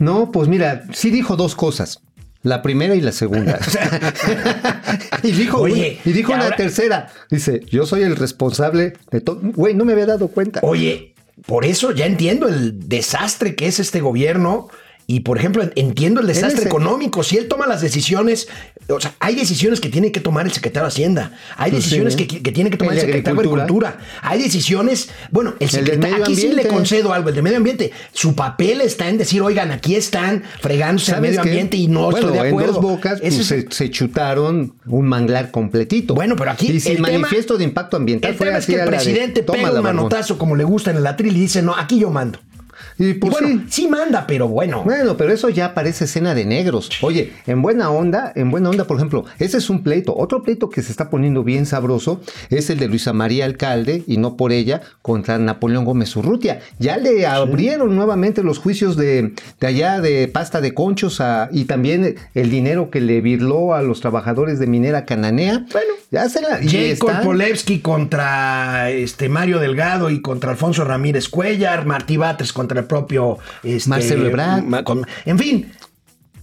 No, 0.01 0.31
pues 0.31 0.47
mira, 0.47 0.83
sí 0.93 1.11
dijo 1.11 1.35
dos 1.35 1.55
cosas. 1.55 2.01
La 2.41 2.63
primera 2.63 2.95
y 2.95 3.01
la 3.01 3.11
segunda. 3.11 3.59
y 5.23 5.31
dijo, 5.31 5.59
Oye, 5.59 5.99
y 6.03 6.11
dijo 6.11 6.33
ahora- 6.33 6.55
tercera. 6.55 7.09
Dice, 7.29 7.61
yo 7.69 7.85
soy 7.85 8.01
el 8.01 8.15
responsable 8.15 8.93
de 9.11 9.21
todo. 9.21 9.39
Güey, 9.43 9.75
no 9.75 9.85
me 9.85 9.93
había 9.93 10.07
dado 10.07 10.27
cuenta. 10.27 10.59
Oye, 10.63 11.13
por 11.45 11.65
eso 11.65 11.91
ya 11.91 12.07
entiendo 12.07 12.47
el 12.47 12.89
desastre 12.89 13.55
que 13.55 13.67
es 13.67 13.79
este 13.79 14.01
gobierno. 14.01 14.69
Y 15.11 15.19
por 15.21 15.37
ejemplo, 15.37 15.69
entiendo 15.75 16.21
el 16.21 16.27
desastre 16.27 16.63
económico. 16.65 17.21
Si 17.21 17.37
él 17.37 17.49
toma 17.49 17.67
las 17.67 17.81
decisiones, 17.81 18.47
o 18.87 18.99
sea, 19.01 19.13
hay 19.19 19.35
decisiones 19.35 19.81
que 19.81 19.89
tiene 19.89 20.11
que 20.13 20.21
tomar 20.21 20.45
el 20.45 20.53
secretario 20.53 20.85
de 20.85 20.87
Hacienda, 20.93 21.33
hay 21.57 21.71
Pues 21.71 21.83
decisiones 21.83 22.13
sí. 22.13 22.27
que, 22.27 22.41
que 22.41 22.51
tiene 22.53 22.69
que 22.69 22.77
tomar 22.77 22.93
el, 22.93 22.99
El 22.99 23.05
secretario 23.07 23.41
de 23.41 23.47
Agricultura. 23.49 23.97
Hay 24.21 24.41
decisiones, 24.41 25.09
bueno, 25.29 25.49
el 25.59 25.65
El 25.65 25.69
secretario, 25.69 26.11
medio 26.13 26.23
aquí 26.23 26.35
sí 26.37 26.47
le 26.53 26.65
concedo 26.67 27.11
algo, 27.13 27.27
el 27.27 27.35
de 27.35 27.41
medio 27.41 27.57
ambiente, 27.57 27.91
su 28.13 28.35
papel 28.35 28.79
está 28.79 29.09
en 29.09 29.17
decir, 29.17 29.41
oigan, 29.41 29.71
aquí 29.71 29.95
están 29.95 30.43
fregándose 30.61 31.11
el 31.11 31.15
¿Sabes 31.17 31.29
medio 31.31 31.43
qué? 31.43 31.49
ambiente 31.49 31.75
y 31.77 31.87
no 31.87 32.03
bueno, 32.09 32.27
estoy 32.29 32.33
de 32.41 32.47
acuerdo. 32.47 32.69
En 32.69 32.73
dos 32.75 32.81
bocas 32.83 33.19
pues, 33.19 33.37
es- 33.37 33.45
se, 33.47 33.65
se 33.69 33.89
chutaron 33.91 34.75
un 34.85 35.07
manglar 35.07 35.51
completito. 35.51 36.13
Bueno, 36.15 36.35
pero 36.37 36.51
aquí 36.51 36.67
Y 36.71 36.79
si 36.79 36.91
el, 36.91 36.97
el 36.97 37.03
tema- 37.03 37.17
manifiesto 37.19 37.57
de 37.57 37.65
impacto 37.65 37.97
ambiental 37.97 38.31
el 38.31 38.37
fue 38.37 38.47
tema 38.47 38.59
es 38.59 38.65
que 38.65 38.75
el 38.75 38.79
a 38.81 38.85
la 38.85 38.91
de, 38.91 38.97
presidente 38.97 39.43
pega 39.43 39.57
"Tómala, 39.57 39.79
un 39.79 39.83
barbón". 39.83 39.95
manotazo 40.03 40.37
como 40.37 40.55
le 40.55 40.63
gusta 40.63 40.91
en 40.91 40.97
el 40.97 41.07
atril 41.07 41.35
y 41.35 41.41
dice, 41.41 41.61
no, 41.61 41.75
aquí 41.75 41.99
yo 41.99 42.09
mando. 42.11 42.39
Y 43.01 43.09
Y 43.09 43.13
pues 43.15 43.31
bueno, 43.31 43.47
sí. 43.47 43.65
sí 43.69 43.87
manda, 43.87 44.25
pero 44.27 44.47
bueno. 44.47 44.83
Bueno, 44.83 45.17
pero 45.17 45.33
eso 45.33 45.49
ya 45.49 45.73
parece 45.73 46.05
escena 46.05 46.33
de 46.35 46.45
negros. 46.45 46.89
Oye, 47.01 47.33
en 47.47 47.61
buena 47.61 47.89
onda, 47.89 48.31
en 48.35 48.51
buena 48.51 48.69
onda, 48.69 48.85
por 48.85 48.97
ejemplo, 48.97 49.25
ese 49.39 49.57
es 49.57 49.69
un 49.69 49.83
pleito. 49.83 50.15
Otro 50.15 50.43
pleito 50.43 50.69
que 50.69 50.81
se 50.81 50.91
está 50.91 51.09
poniendo 51.09 51.43
bien 51.43 51.65
sabroso 51.65 52.21
es 52.49 52.69
el 52.69 52.79
de 52.79 52.87
Luisa 52.87 53.11
María 53.13 53.45
Alcalde, 53.45 54.03
y 54.07 54.17
no 54.17 54.37
por 54.37 54.51
ella, 54.51 54.81
contra 55.01 55.37
Napoleón 55.39 55.83
Gómez 55.85 56.15
Urrutia. 56.15 56.59
Ya 56.79 56.97
le 56.97 57.25
abrieron 57.25 57.95
nuevamente 57.95 58.43
los 58.43 58.59
juicios 58.59 58.95
de, 58.97 59.33
de 59.59 59.67
allá 59.67 59.99
de 59.99 60.27
pasta 60.27 60.61
de 60.61 60.73
conchos 60.73 61.19
a- 61.21 61.49
y 61.51 61.65
también 61.65 62.15
el 62.33 62.49
dinero 62.49 62.89
que 62.91 63.01
le 63.01 63.19
virló 63.21 63.73
a 63.73 63.81
los 63.81 63.99
trabajadores 64.01 64.59
de 64.59 64.67
Minera 64.67 65.05
Cananea. 65.05 65.65
Bueno, 65.71 65.93
ya 66.11 66.29
se 66.29 66.41
la... 66.41 66.59
Jacob 66.63 67.23
Polevsky 67.23 67.79
contra 67.79 68.89
este 68.91 69.29
Mario 69.29 69.59
Delgado 69.59 70.09
y 70.09 70.21
contra 70.21 70.51
Alfonso 70.51 70.83
Ramírez 70.85 71.29
Cuellar, 71.29 71.85
Martí 71.85 72.17
Batres 72.17 72.53
contra 72.53 72.79
el 72.79 72.85
propio 72.91 73.37
este, 73.63 73.89
Marcelo 73.89 74.27
Ebrard. 74.27 74.63
ma- 74.63 74.83
con- 74.83 75.05
en 75.25 75.39
fin. 75.39 75.71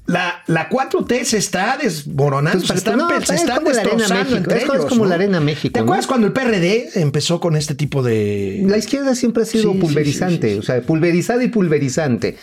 La, 0.06 0.42
la 0.46 0.70
4T 0.70 1.22
se 1.24 1.36
está 1.36 1.76
desmoronando, 1.76 2.60
Pues, 2.60 2.68
se 2.68 2.74
están, 2.78 2.96
no, 2.96 3.10
se 3.10 3.16
es 3.34 3.42
están 3.42 3.56
como 3.58 3.70
la 3.70 3.80
Arena 3.82 3.98
destrozando 3.98 4.36
entre 4.38 4.56
es 4.56 4.64
como- 4.64 4.72
es 4.74 4.78
ellos, 4.80 4.88
como 4.88 5.02
¿no? 5.04 5.08
la 5.10 5.14
Arena 5.16 5.40
México, 5.40 5.72
¿Te 5.74 5.80
¿no? 5.80 5.84
acuerdas 5.84 6.06
cuando 6.06 6.26
el 6.28 6.32
PRD 6.32 6.88
empezó 6.94 7.40
con 7.40 7.56
este 7.56 7.74
tipo 7.74 8.02
de... 8.02 8.62
La 8.66 8.78
izquierda 8.78 9.14
siempre 9.14 9.42
ha 9.42 9.46
sido 9.46 9.72
Sí, 9.74 9.78
pulverizante, 9.78 10.36
sí, 10.36 10.48
sí, 10.48 10.52
sí. 10.54 10.58
o 10.60 10.62
sea, 10.62 10.80
pulverizada 10.80 11.44
y 11.44 11.48
pulverizante. 11.48 12.38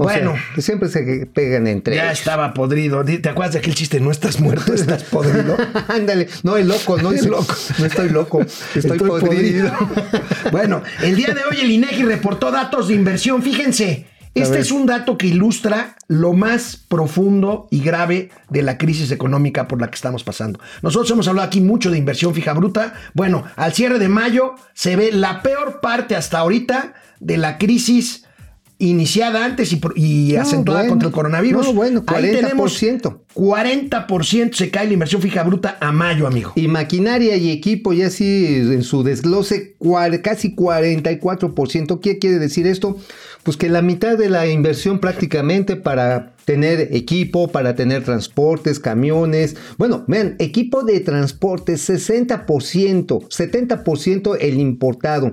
O 0.00 0.04
Bueno. 0.04 0.32
sea, 0.32 0.42
que 0.54 0.62
siempre 0.62 0.88
se 0.88 1.26
pegan 1.26 1.66
entre 1.66 1.94
ya 1.96 2.06
ellos. 2.06 2.20
estaba 2.20 2.54
podrido. 2.54 3.04
¿Te 3.04 3.28
acuerdas 3.28 3.52
de 3.52 3.58
aquel 3.58 3.74
chiste? 3.74 4.00
No 4.00 4.10
estás 4.10 4.40
muerto, 4.40 4.72
estás 4.72 5.02
podrido. 5.10 5.58
Ándale, 5.88 6.26
no, 6.42 6.56
el 6.56 6.68
loco, 6.68 6.96
no 6.96 7.12
es 7.12 7.26
loco. 7.26 7.54
No 7.78 7.84
estoy 7.84 8.08
loco, 8.08 8.40
estoy, 8.74 8.98
podrido. 8.98 9.70
bueno, 10.52 10.82
el 11.02 11.16
día 11.16 11.34
de 11.34 11.42
hoy 11.44 11.60
el 11.60 11.70
INEGI 11.70 12.04
reportó 12.04 12.50
datos 12.50 12.88
de 12.88 12.94
inversión. 12.94 13.42
Fíjense, 13.42 14.06
este 14.34 14.60
es 14.60 14.70
un 14.70 14.86
dato 14.86 15.18
que 15.18 15.26
ilustra 15.26 15.96
lo 16.08 16.32
más 16.32 16.78
profundo 16.88 17.68
y 17.70 17.82
grave 17.82 18.30
de 18.48 18.62
la 18.62 18.78
crisis 18.78 19.10
económica 19.10 19.68
por 19.68 19.82
la 19.82 19.88
que 19.90 19.96
estamos 19.96 20.24
pasando. 20.24 20.60
Nosotros 20.80 21.10
hemos 21.10 21.28
hablado 21.28 21.46
aquí 21.46 21.60
mucho 21.60 21.90
de 21.90 21.98
inversión 21.98 22.34
fija 22.34 22.54
bruta. 22.54 22.94
Bueno, 23.12 23.44
al 23.56 23.74
cierre 23.74 23.98
de 23.98 24.08
mayo 24.08 24.54
se 24.72 24.96
ve 24.96 25.10
la 25.12 25.42
peor 25.42 25.80
parte 25.82 26.16
hasta 26.16 26.38
ahorita 26.38 26.94
de 27.18 27.36
la 27.36 27.58
crisis 27.58 28.24
iniciada 28.80 29.44
antes 29.44 29.72
y, 29.72 29.76
pro- 29.76 29.92
y 29.94 30.32
No, 30.34 30.42
acentuada 30.42 30.80
bueno. 30.80 30.90
contra 30.92 31.08
el 31.08 31.14
coronavirus. 31.14 31.66
No, 31.68 31.72
bueno, 31.74 32.02
Ahí 32.08 32.32
tenemos 32.32 32.82
40%. 32.82 33.18
40% 33.34 34.54
se 34.54 34.70
cae 34.70 34.86
la 34.88 34.92
inversión 34.94 35.22
fija 35.22 35.42
bruta 35.44 35.76
a 35.80 35.92
mayo, 35.92 36.26
amigo. 36.26 36.52
Y 36.56 36.66
maquinaria 36.66 37.36
y 37.36 37.50
equipo 37.50 37.92
ya 37.92 38.10
sí 38.10 38.46
en 38.46 38.82
su 38.82 39.02
desglose 39.04 39.76
casi 40.22 40.54
44%. 40.56 42.00
¿Qué 42.00 42.18
quiere 42.18 42.38
decir 42.38 42.66
esto? 42.66 42.96
Pues 43.42 43.56
que 43.56 43.68
la 43.68 43.80
mitad 43.82 44.18
de 44.18 44.28
la 44.28 44.46
inversión 44.48 44.98
prácticamente 44.98 45.76
para 45.76 46.34
tener 46.44 46.88
equipo, 46.94 47.48
para 47.48 47.74
tener 47.74 48.02
transportes, 48.04 48.80
camiones. 48.80 49.56
Bueno, 49.78 50.04
vean, 50.08 50.36
equipo 50.38 50.82
de 50.82 51.00
transporte 51.00 51.74
60%, 51.74 53.28
70% 53.28 54.36
el 54.40 54.58
importado. 54.58 55.32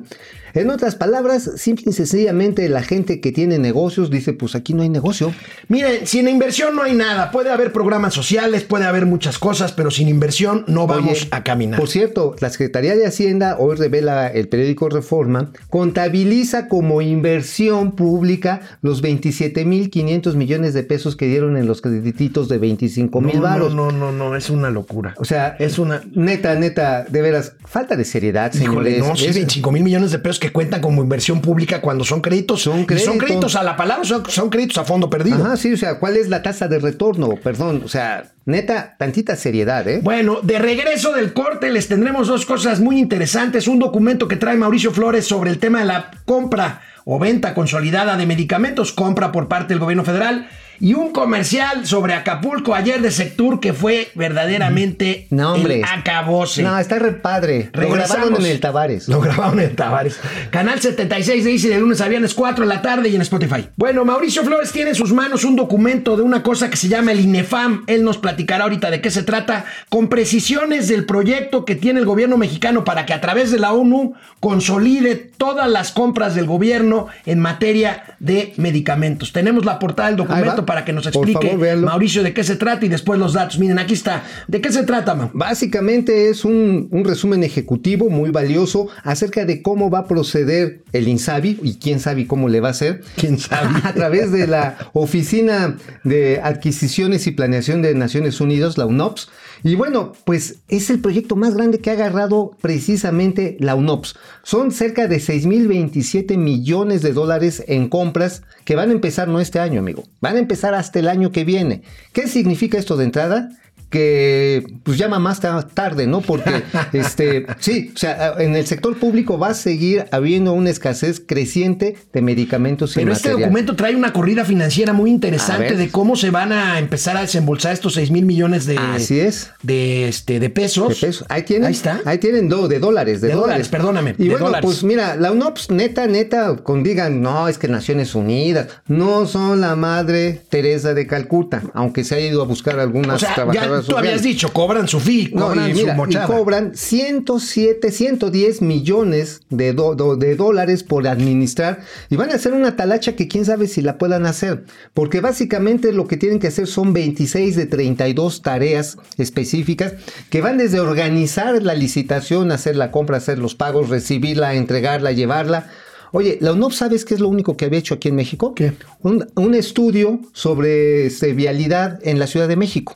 En 0.58 0.70
otras 0.70 0.96
palabras, 0.96 1.52
simple 1.58 1.86
y 1.88 1.94
sencillamente 1.94 2.68
la 2.70 2.82
gente 2.84 3.22
que 3.22 3.32
tiene 3.32 3.58
negocios 3.60 4.10
dice, 4.10 4.34
pues 4.34 4.56
aquí 4.56 4.74
no 4.74 4.82
hay 4.84 4.90
negocio. 4.90 5.34
Miren, 5.68 6.08
sin 6.08 6.28
inversión 6.28 6.76
no 6.76 6.82
hay 6.84 6.94
nada. 6.94 7.32
Puede 7.32 7.52
haber 7.52 7.72
programas 7.72 8.14
sociales, 8.14 8.64
puede 8.64 8.86
haber 8.86 9.06
muchas 9.06 9.38
cosas, 9.40 9.72
pero 9.72 9.92
sin 9.92 10.08
inversión 10.08 10.66
no 10.68 10.88
vamos 10.88 11.12
Oye, 11.22 11.28
a 11.32 11.44
caminar. 11.44 11.80
Por 11.80 11.90
cierto, 11.90 12.36
la 12.40 12.50
Secretaría 12.50 12.96
de 12.96 13.06
Hacienda, 13.06 13.58
hoy 13.60 13.76
revela 13.76 14.28
el 14.28 14.48
periódico 14.48 14.90
Reforma, 14.90 15.52
contabiliza 15.70 16.68
como 16.68 17.02
inversión 17.02 17.92
pública 17.96 18.62
los 18.82 19.04
27.500 19.04 20.34
millones 20.36 20.74
de 20.74 20.84
pesos 20.84 21.16
que 21.16 21.28
dieron 21.28 21.58
en 21.58 21.68
los 21.68 21.82
credititos 21.82 22.50
de 22.50 22.58
25 22.58 23.22
mil 23.22 23.36
no, 23.38 23.42
varos. 23.42 23.74
no, 23.74 23.92
no, 23.92 24.12
no, 24.12 24.30
no, 24.30 24.36
es 24.36 24.50
una 24.50 24.70
locura. 24.70 25.14
O 25.18 25.26
sea, 25.26 25.56
es 25.60 25.80
una... 25.80 26.02
Neta, 26.14 26.56
neta, 26.56 27.04
de 27.04 27.22
veras, 27.22 27.54
falta 27.66 27.96
de 27.96 28.06
seriedad, 28.06 28.52
Híjole, 28.54 28.92
señores. 28.92 29.00
no, 29.00 29.16
sí, 29.16 29.28
Es- 29.28 29.36
25 29.36 29.72
mil 29.72 29.84
millones 29.84 30.12
de 30.12 30.20
pesos 30.20 30.40
que 30.40 30.47
cuentan 30.51 30.82
como 30.82 31.01
inversión 31.01 31.42
pública 31.42 31.82
cuando 31.82 32.04
son 32.04 32.22
créditos. 32.22 32.62
Son 32.62 32.74
Y 32.74 32.77
son 32.80 32.88
créditos. 32.88 33.18
créditos 33.18 33.56
a 33.56 33.63
la 33.63 33.75
palabra, 33.75 34.04
son, 34.04 34.24
son 34.30 34.50
créditos 34.50 34.77
a 34.77 34.84
fondo 34.86 35.10
perdido. 35.10 35.44
Ajá, 35.44 35.58
sí, 35.58 35.74
o 35.74 35.77
sea, 35.77 36.00
¿cuál 36.00 36.18
es 36.18 36.30
la 36.30 36.42
tasa 36.42 36.68
de 36.68 36.80
retorno? 36.80 37.36
Perdón, 37.44 37.82
o 37.86 37.88
sea, 37.88 38.32
neta, 38.46 38.96
tantita 38.98 39.36
seriedad, 39.36 39.88
¿eh? 39.88 40.00
Bueno, 40.04 40.39
de 40.42 40.60
regreso 40.60 41.13
del 41.13 41.34
corte 41.34 41.72
les 41.72 41.88
tendremos 41.88 42.27
dos 42.27 42.46
cosas 42.46 42.80
muy 42.80 43.00
interesantes. 43.00 43.68
Un 43.68 43.80
documento 43.80 44.27
que 44.27 44.36
trae 44.36 44.58
Mauricio 44.58 44.92
Flores 44.92 45.25
sobre 45.25 45.50
el 45.50 45.60
tema 45.60 45.80
de 45.80 45.86
la 45.86 46.12
compra 46.25 46.82
o 47.06 47.20
venta 47.20 47.54
consolidada 47.54 48.18
de 48.18 48.25
medicamentos, 48.25 48.92
compra 48.92 49.32
por 49.32 49.48
parte 49.48 49.74
del 49.74 49.80
gobierno 49.80 50.04
federal. 50.04 50.50
Y 50.79 50.93
un 50.93 51.12
comercial 51.12 51.86
sobre 51.88 52.13
Acapulco 52.13 52.75
ayer 52.75 53.01
de 53.01 53.12
Sectur 53.12 53.60
que 53.60 53.74
fue 53.74 54.10
verdaderamente 54.15 55.27
No, 55.29 55.53
hombre. 55.53 55.79
el 55.79 55.84
acabose. 55.84 56.63
No, 56.63 56.77
está 56.77 57.00
re 57.00 57.13
padre. 57.13 57.69
Lo 57.74 57.81
Regresamos. 57.81 58.17
grabaron 58.17 58.46
en 58.46 58.51
el 58.51 58.60
Tavares. 58.60 59.07
Lo 59.07 59.19
grabaron 59.22 59.60
en 59.60 59.75
Tavares. 59.75 60.19
Canal 60.51 60.79
76 60.79 61.43
de 61.43 61.51
Easy 61.51 61.67
de 61.67 61.79
lunes 61.79 62.01
a 62.01 62.07
viernes 62.07 62.34
4 62.34 62.65
de 62.65 62.74
la 62.74 62.81
tarde 62.81 63.10
y 63.10 63.15
en 63.15 63.22
Spotify. 63.22 63.67
Bueno, 63.75 64.05
Mauricio 64.05 64.43
Flores 64.43 64.72
tiene 64.72 64.91
en 64.91 64.96
sus 64.96 65.13
manos 65.13 65.43
un 65.43 65.55
documento 65.55 66.15
de 66.15 66.24
una 66.24 66.43
cosa 66.43 66.69
que 66.69 66.77
se 66.77 66.88
llama 66.88 67.12
el 67.12 67.19
INEFAM. 67.22 67.84
Él 67.88 68.03
nos 68.03 68.17
platicará 68.17 68.63
ahorita 68.65 68.91
de 68.91 69.01
qué 69.01 69.12
se 69.12 69.24
trata, 69.24 69.65
con 69.89 70.07
precisiones 70.10 70.88
del 70.88 71.05
proyecto 71.05 71.65
que 71.65 71.75
tiene 71.75 72.00
el 72.00 72.05
gobierno 72.05 72.38
mexicano 72.38 72.84
para 72.84 73.05
que 73.05 73.13
a 73.13 73.22
través 73.22 73.51
de 73.51 73.60
la 73.60 73.74
ONU 73.74 74.13
consolide 74.39 75.15
todas 75.15 75.69
las 75.69 75.91
compras 75.91 76.36
del 76.36 76.46
gobierno 76.46 77.07
en 77.25 77.39
materia 77.39 78.03
de 78.19 78.53
medicamentos. 78.57 79.34
Tenemos 79.34 79.65
la 79.65 79.79
portada 79.79 80.10
del 80.10 80.17
documento. 80.17 80.65
Para 80.67 80.86
que 80.86 80.93
nos 80.93 81.07
explique 81.07 81.50
favor. 81.50 81.77
Mauricio 81.77 82.21
de 82.21 82.33
qué 82.33 82.43
se 82.43 82.55
trata 82.55 82.86
y 82.86 82.89
después 82.89 83.19
los 83.19 83.33
datos. 83.33 83.57
Miren, 83.57 83.79
aquí 83.79 83.95
está. 83.95 84.24
¿De 84.47 84.62
qué 84.62 84.71
se 84.71 84.83
trata, 84.83 85.15
Mau? 85.15 85.31
Básicamente 85.33 86.29
es 86.29 86.45
un, 86.45 86.89
un 86.91 87.03
resumen 87.03 87.43
ejecutivo 87.43 88.12
muy 88.12 88.29
valioso 88.29 88.89
acerca 89.03 89.45
de 89.45 89.63
cómo 89.63 89.89
va 89.89 90.00
a 90.00 90.05
proceder 90.05 90.83
el 90.93 91.07
INSABI 91.07 91.62
y 91.63 91.75
quién 91.79 92.00
sabe 92.00 92.27
cómo 92.27 92.50
le 92.50 92.59
va 92.59 92.67
a 92.67 92.71
hacer. 92.71 93.01
¿Quién 93.15 93.39
sabe? 93.39 93.79
A 93.83 93.93
través 93.93 94.31
de 94.31 94.45
la 94.45 94.77
Oficina 94.93 95.77
de 96.03 96.41
Adquisiciones 96.43 97.25
y 97.25 97.31
Planeación 97.31 97.81
de 97.81 97.95
Naciones 97.95 98.39
Unidas, 98.41 98.77
la 98.77 98.86
UNOPS. 98.86 99.29
Y 99.64 99.76
bueno, 99.76 100.14
pues 100.26 100.60
es 100.68 100.90
el 100.90 101.00
proyecto 101.00 101.36
más 101.36 101.56
grande 101.56 101.80
que 101.80 101.90
ha 101.90 101.94
agarrado 101.94 102.52
precisamente 102.62 103.58
la 103.60 103.76
UNOPS. 103.76 104.16
Son 104.44 104.72
cerca 104.72 105.08
de 105.08 105.18
6.027 105.18 106.38
millones 106.38 107.02
de 107.02 107.14
dólares 107.14 107.64
en 107.68 107.90
compras 107.90 108.44
que 108.66 108.76
van 108.76 108.90
a 108.90 108.94
empezar 108.94 109.28
no 109.28 109.40
este 109.40 109.60
año, 109.60 109.80
amigo. 109.80 110.04
Van 110.22 110.36
a 110.36 110.40
empezar 110.40 110.74
hasta 110.74 111.00
el 111.00 111.08
año 111.08 111.32
que 111.32 111.46
viene. 111.46 111.84
¿Qué 112.14 112.28
significa 112.28 112.78
esto 112.78 112.98
de 112.98 113.06
entrada? 113.06 113.50
Que 113.89 114.65
pues 114.84 114.98
llama 114.98 115.20
más 115.20 115.39
ta- 115.39 115.67
tarde, 115.67 116.08
¿no? 116.08 116.22
Porque 116.22 116.63
este 116.94 117.46
sí, 117.60 117.91
o 117.96 117.98
sea, 117.98 118.34
en 118.39 118.56
el 118.56 118.65
sector 118.67 118.98
público 118.98 119.38
va 119.39 119.50
a 119.50 119.53
seguir 119.53 120.06
habiendo 120.12 120.53
una 120.53 120.70
escasez 120.70 121.22
creciente 121.25 121.96
de 122.13 122.22
medicamentos 122.22 122.91
y 122.91 122.96
Pero 123.00 123.13
este 123.13 123.29
material. 123.29 123.50
documento 123.50 123.75
trae 123.75 123.96
una 123.96 124.13
corrida 124.13 124.46
financiera 124.46 124.94
muy 124.94 125.10
interesante 125.10 125.75
de 125.75 125.89
cómo 125.89 126.15
se 126.15 126.29
van 126.32 126.51
a 126.51 126.79
empezar 126.79 127.17
a 127.17 127.22
desembolsar 127.22 127.74
estos 127.74 127.94
6 127.94 128.12
mil 128.12 128.25
millones 128.25 128.65
de, 128.65 128.77
Así 128.77 129.20
es. 129.20 129.51
de, 129.63 130.08
este, 130.08 130.39
de 130.39 130.50
pesos. 130.50 130.89
De 130.89 131.08
pesos. 131.08 131.26
Ahí 131.30 131.43
tienen. 131.43 131.67
Ahí 131.67 131.73
está. 131.73 132.02
Ahí 132.06 132.17
tienen 132.17 132.50
do- 132.50 132.67
de 132.67 132.80
dólares, 132.80 133.21
de, 133.21 133.30
De 133.30 133.34
dólares, 133.34 133.67
perdóname, 133.69 134.15
Y 134.17 134.23
de 134.26 134.30
bueno, 134.32 134.45
dólares. 134.47 134.65
pues 134.65 134.84
mira, 134.84 135.15
la 135.15 135.32
UNOPS, 135.32 135.71
neta, 135.71 136.08
neta, 136.08 136.56
con 136.58 136.84
digan, 136.84 137.21
no, 137.21 137.47
es 137.47 137.58
que 137.58 137.67
Naciones 137.67 138.15
Unidas 138.15 138.67
no 138.88 139.26
son 139.26 139.62
la 139.62 139.76
madre 139.76 140.41
Teresa 140.50 140.93
de 140.93 141.08
Calcuta, 141.08 141.63
aunque 141.73 142.04
se 142.04 142.15
haya 142.15 142.28
ido 142.28 142.41
a 142.41 142.45
buscar 142.45 142.80
algunas 142.80 143.15
o 143.17 143.19
sea, 143.19 143.36
tú 143.82 143.98
habías 143.98 144.22
dicho, 144.24 144.52
cobran 144.54 144.88
su 144.88 145.00
fee, 145.00 145.32
No, 145.34 145.48
cobran 145.48 145.70
y 145.70 145.74
mira, 145.74 145.94
su 145.94 145.94
y 145.94 145.98
mochada. 145.98 146.28
cobran 146.28 146.72
107, 146.76 147.92
110 147.92 148.62
millones 148.62 149.42
de, 149.50 149.74
do- 149.74 149.96
do- 149.96 150.16
de 150.16 150.36
dólares 150.36 150.84
por 150.84 151.08
administrar 151.08 151.80
y 152.10 152.16
van 152.16 152.32
a 152.32 152.36
hacer 152.36 152.54
una 152.54 152.76
talacha 152.76 153.16
que 153.16 153.28
quién 153.28 153.46
sabe 153.46 153.68
si 153.68 153.82
la 153.82 153.98
puedan 153.98 154.26
hacer, 154.26 154.66
porque 154.94 155.22
básicamente 155.22 155.92
lo 155.94 156.08
que 156.08 156.18
tienen 156.18 156.40
que 156.40 156.48
hacer 156.48 156.68
son 156.68 156.94
26 156.94 157.56
de 157.56 157.66
32 157.66 158.42
tareas 158.42 158.98
específicas 159.18 159.94
que 160.30 160.42
van 160.42 160.58
desde 160.58 160.80
organizar 160.80 161.62
la 161.63 161.74
licitación, 161.76 162.52
hacer 162.52 162.76
la 162.76 162.92
compra, 162.92 163.18
hacer 163.18 163.40
los 163.40 163.56
pagos, 163.56 163.90
recibirla, 163.90 164.54
entregarla, 164.56 165.12
llevarla. 165.12 165.70
Oye, 166.13 166.38
la 166.40 166.54
UNOP, 166.54 166.72
¿sabes 166.72 167.04
qué 167.04 167.16
es 167.16 167.20
lo 167.20 167.28
único 167.28 167.58
que 167.58 167.66
había 167.66 167.80
hecho 167.80 167.96
aquí 167.96 168.08
en 168.08 168.16
México? 168.16 168.56
¿Qué? 168.56 168.74
Un, 169.02 169.28
un 169.36 169.54
estudio 169.54 170.22
sobre 170.32 171.06
este, 171.08 171.34
vialidad 171.34 172.00
en 172.02 172.18
la 172.18 172.28
Ciudad 172.28 172.48
de 172.48 172.56
México. 172.56 172.96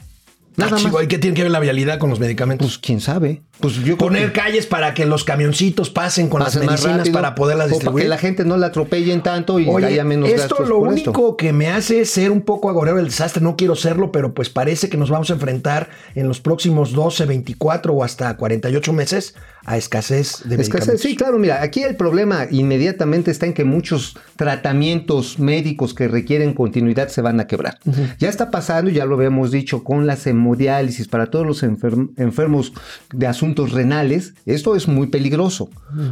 Nada 0.57 0.75
Ah, 0.75 0.79
chico, 0.79 0.93
más. 0.97 1.03
¿y 1.03 1.07
qué 1.07 1.17
tiene 1.17 1.35
que 1.35 1.43
ver 1.43 1.51
la 1.51 1.59
vialidad 1.59 1.97
con 1.99 2.09
los 2.09 2.19
medicamentos? 2.19 2.67
Pues 2.67 2.77
quién 2.77 2.99
sabe. 3.01 3.41
Pues 3.61 3.75
yo 3.75 3.97
Poner 3.97 4.31
que 4.33 4.39
calles 4.39 4.65
para 4.65 4.93
que 4.93 5.05
los 5.05 5.23
camioncitos 5.23 5.89
pasen 5.89 6.27
con 6.29 6.41
pasen 6.43 6.61
las 6.61 6.71
medicinas 6.71 6.97
rápido, 6.97 7.13
para 7.13 7.35
poderlas 7.35 7.67
o 7.67 7.69
para 7.69 7.75
distribuir. 7.77 8.03
que 8.05 8.09
la 8.09 8.17
gente 8.17 8.43
no 8.45 8.57
la 8.57 8.67
atropellen 8.67 9.21
tanto 9.21 9.59
y 9.59 9.67
Oye, 9.69 9.85
haya 9.85 10.03
menos 10.03 10.27
esto 10.29 10.41
gastos 10.55 10.67
lo 10.67 10.79
por 10.79 10.87
único 10.89 11.11
esto. 11.11 11.37
que 11.37 11.53
me 11.53 11.69
hace 11.69 12.05
ser 12.05 12.31
un 12.31 12.41
poco 12.41 12.69
agorero 12.69 12.97
del 12.97 13.05
desastre, 13.05 13.41
no 13.41 13.55
quiero 13.55 13.75
serlo, 13.75 14.11
pero 14.11 14.33
pues 14.33 14.49
parece 14.49 14.89
que 14.89 14.97
nos 14.97 15.09
vamos 15.09 15.29
a 15.29 15.33
enfrentar 15.33 15.89
en 16.15 16.27
los 16.27 16.41
próximos 16.41 16.91
12, 16.93 17.25
24 17.25 17.93
o 17.93 18.03
hasta 18.03 18.35
48 18.35 18.91
meses 18.93 19.35
a 19.63 19.77
escasez 19.77 20.41
de 20.43 20.55
Escasez, 20.55 20.57
medicamentos. 20.57 21.01
sí, 21.01 21.15
claro, 21.15 21.37
mira, 21.37 21.61
aquí 21.61 21.83
el 21.83 21.95
problema 21.95 22.47
inmediatamente 22.49 23.29
está 23.29 23.45
en 23.45 23.53
que 23.53 23.63
muchos 23.63 24.15
tratamientos 24.35 25.39
médicos 25.39 25.93
que 25.93 26.07
requieren 26.07 26.53
continuidad 26.53 27.07
se 27.09 27.21
van 27.21 27.39
a 27.39 27.47
quebrar. 27.47 27.77
Ya 28.19 28.27
está 28.29 28.51
pasando, 28.51 28.89
ya 28.91 29.05
lo 29.05 29.15
habíamos 29.15 29.51
dicho, 29.51 29.83
con 29.83 30.07
la 30.07 30.17
hemodiálisis 30.23 31.07
para 31.07 31.27
todos 31.27 31.45
los 31.45 31.63
enfer- 31.63 32.09
enfermos 32.17 32.73
de 33.13 33.27
asuntos 33.27 33.50
renales. 33.55 34.33
Esto 34.45 34.75
es 34.75 34.87
muy 34.87 35.07
peligroso. 35.07 35.69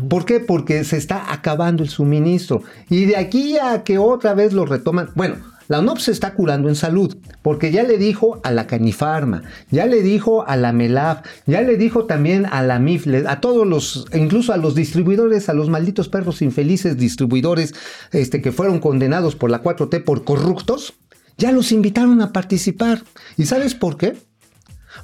¿Por 0.10 0.26
qué? 0.26 0.40
Porque 0.40 0.84
se 0.84 0.98
está 0.98 1.32
acabando 1.32 1.84
el 1.84 1.90
suministro. 1.90 2.62
Y 2.90 3.06
de 3.06 3.18
aquí 3.18 3.58
a 3.58 3.84
que 3.84 3.98
otra 3.98 4.34
vez 4.34 4.54
lo 4.54 4.66
retoman, 4.66 5.10
bueno, 5.16 5.36
la 5.68 5.80
UNOP 5.82 6.00
se 6.00 6.12
está 6.12 6.34
curando 6.34 6.68
en 6.68 6.76
salud, 6.76 7.16
porque 7.44 7.72
ya 7.72 7.84
le 7.84 8.00
dijo 8.00 8.40
a 8.44 8.50
la 8.52 8.66
Canifarma, 8.66 9.44
ya 9.70 9.86
le 9.86 10.02
dijo 10.02 10.44
a 10.48 10.56
la 10.58 10.74
MELAF, 10.74 11.20
ya 11.46 11.62
le 11.62 11.78
dijo 11.78 12.06
también 12.06 12.48
a 12.48 12.64
la 12.64 12.80
MIF, 12.80 13.06
le- 13.06 13.28
a 13.28 13.40
todos 13.40 13.68
los, 13.68 14.08
incluso 14.16 14.52
a 14.52 14.58
los 14.58 14.74
distribuidores, 14.74 15.48
a 15.48 15.54
los 15.54 15.70
malditos 15.70 16.10
perros 16.10 16.42
infelices 16.42 16.98
distribuidores 16.98 17.76
este, 18.12 18.42
que 18.42 18.52
fueron 18.52 18.80
condenados 18.80 19.36
por 19.36 19.52
la 19.52 19.62
4T 19.62 20.04
por 20.04 20.24
corruptos, 20.24 20.94
ya 21.38 21.52
los 21.52 21.72
invitaron 21.72 22.20
a 22.22 22.34
participar. 22.34 23.04
¿Y 23.38 23.46
sabes 23.46 23.76
por 23.76 23.96
qué? 23.96 24.18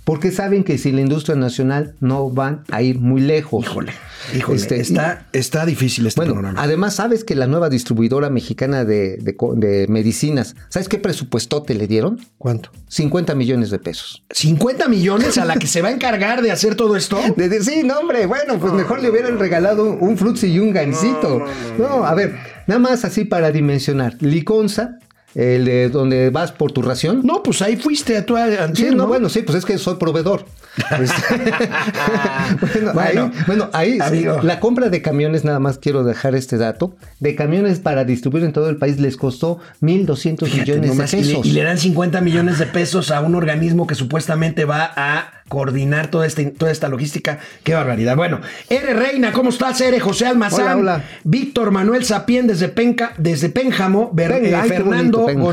Porque 0.03 0.31
saben 0.31 0.63
que 0.63 0.77
sin 0.77 0.95
la 0.95 1.01
industria 1.01 1.35
nacional 1.35 1.95
no 1.99 2.29
van 2.29 2.63
a 2.71 2.81
ir 2.81 2.99
muy 2.99 3.21
lejos. 3.21 3.65
Híjole, 3.65 3.93
híjole, 4.35 4.57
Este, 4.57 4.79
está, 4.79 5.27
está 5.33 5.65
difícil 5.65 6.05
este 6.07 6.25
bueno, 6.25 6.53
además, 6.57 6.95
sabes 6.95 7.23
que 7.23 7.35
la 7.35 7.47
nueva 7.47 7.69
distribuidora 7.69 8.29
mexicana 8.29 8.85
de, 8.85 9.17
de 9.17 9.35
de 9.55 9.87
medicinas, 9.87 10.55
¿sabes 10.69 10.89
qué 10.89 10.97
presupuestote 10.97 11.73
le 11.75 11.87
dieron? 11.87 12.19
¿Cuánto? 12.37 12.71
50 12.87 13.35
millones 13.35 13.69
de 13.69 13.79
pesos. 13.79 14.23
50 14.31 14.87
millones 14.87 15.37
a 15.37 15.45
la 15.45 15.55
que 15.55 15.67
se 15.67 15.81
va 15.81 15.89
a 15.89 15.91
encargar 15.91 16.41
de 16.41 16.51
hacer 16.51 16.75
todo 16.75 16.95
esto. 16.95 17.19
De 17.35 17.49
decir, 17.49 17.81
sí, 17.81 17.83
no, 17.83 17.99
hombre, 17.99 18.25
bueno, 18.25 18.59
pues 18.59 18.73
mejor 18.73 19.01
le 19.01 19.09
hubieran 19.09 19.37
regalado 19.39 19.91
un 19.91 20.17
frutzi 20.17 20.47
y 20.47 20.59
un 20.59 20.71
gansito. 20.71 21.43
No, 21.77 22.05
a 22.05 22.13
ver, 22.13 22.35
nada 22.67 22.79
más 22.79 23.03
así 23.05 23.25
para 23.25 23.51
dimensionar. 23.51 24.15
Liconza, 24.21 24.99
el 25.35 25.65
de 25.65 25.89
donde 25.89 26.29
vas 26.29 26.51
por 26.51 26.71
tu 26.71 26.81
ración. 26.81 27.21
No, 27.23 27.43
pues 27.43 27.61
ahí 27.61 27.75
fuiste 27.75 28.17
a 28.17 28.25
tu 28.25 28.35
Sí, 28.73 28.89
no, 28.91 29.07
bueno, 29.07 29.29
sí, 29.29 29.41
pues 29.41 29.57
es 29.59 29.65
que 29.65 29.77
soy 29.77 29.95
proveedor. 29.95 30.45
Este, 30.77 31.37
bueno, 32.93 32.93
Bueno, 32.93 33.31
ahí, 33.31 33.43
bueno, 33.47 33.69
ahí 33.73 33.99
amigo. 33.99 34.39
la 34.43 34.59
compra 34.59 34.89
de 34.89 35.01
camiones, 35.01 35.43
nada 35.45 35.59
más 35.59 35.77
quiero 35.77 36.03
dejar 36.03 36.35
este 36.35 36.57
dato, 36.57 36.95
de 37.19 37.35
camiones 37.35 37.79
para 37.79 38.03
distribuir 38.03 38.43
en 38.43 38.53
todo 38.53 38.69
el 38.69 38.77
país 38.77 38.99
les 38.99 39.17
costó 39.17 39.59
1.200 39.81 40.45
Fíjate 40.45 40.79
millones 40.79 40.97
de 40.97 41.17
y 41.17 41.21
le- 41.23 41.27
pesos. 41.29 41.45
Y, 41.45 41.51
le, 41.51 41.63
dan 41.63 41.77
50 41.77 42.21
millones 42.21 42.59
de 42.59 42.65
pesos 42.65 43.11
a 43.11 43.21
un 43.21 43.35
organismo 43.35 43.87
que 43.87 43.95
supuestamente 43.95 44.65
va 44.65 44.91
a 44.95 45.31
coordinar 45.47 46.07
toda 46.07 46.25
esta, 46.25 46.41
toda 46.51 46.71
esta 46.71 46.87
logística. 46.89 47.39
Qué 47.63 47.73
barbaridad. 47.73 48.15
Bueno, 48.15 48.41
R. 48.69 48.93
Reina, 48.95 49.31
¿cómo 49.31 49.49
estás, 49.49 49.79
R. 49.81 49.99
José 49.99 50.25
Almazán? 50.25 50.61
Hola, 50.63 50.75
hola. 50.97 51.03
Víctor 51.23 51.71
Manuel 51.71 52.03
Sapien 52.03 52.47
desde 52.47 52.67
Penca, 52.67 53.13
desde 53.17 53.49
Pénjamo, 53.49 54.09
Ver- 54.13 54.41
Venga, 54.41 54.65
eh, 54.65 54.69
Fernando 54.69 55.19
bonito, 55.19 55.25
Pénjamo. 55.27 55.49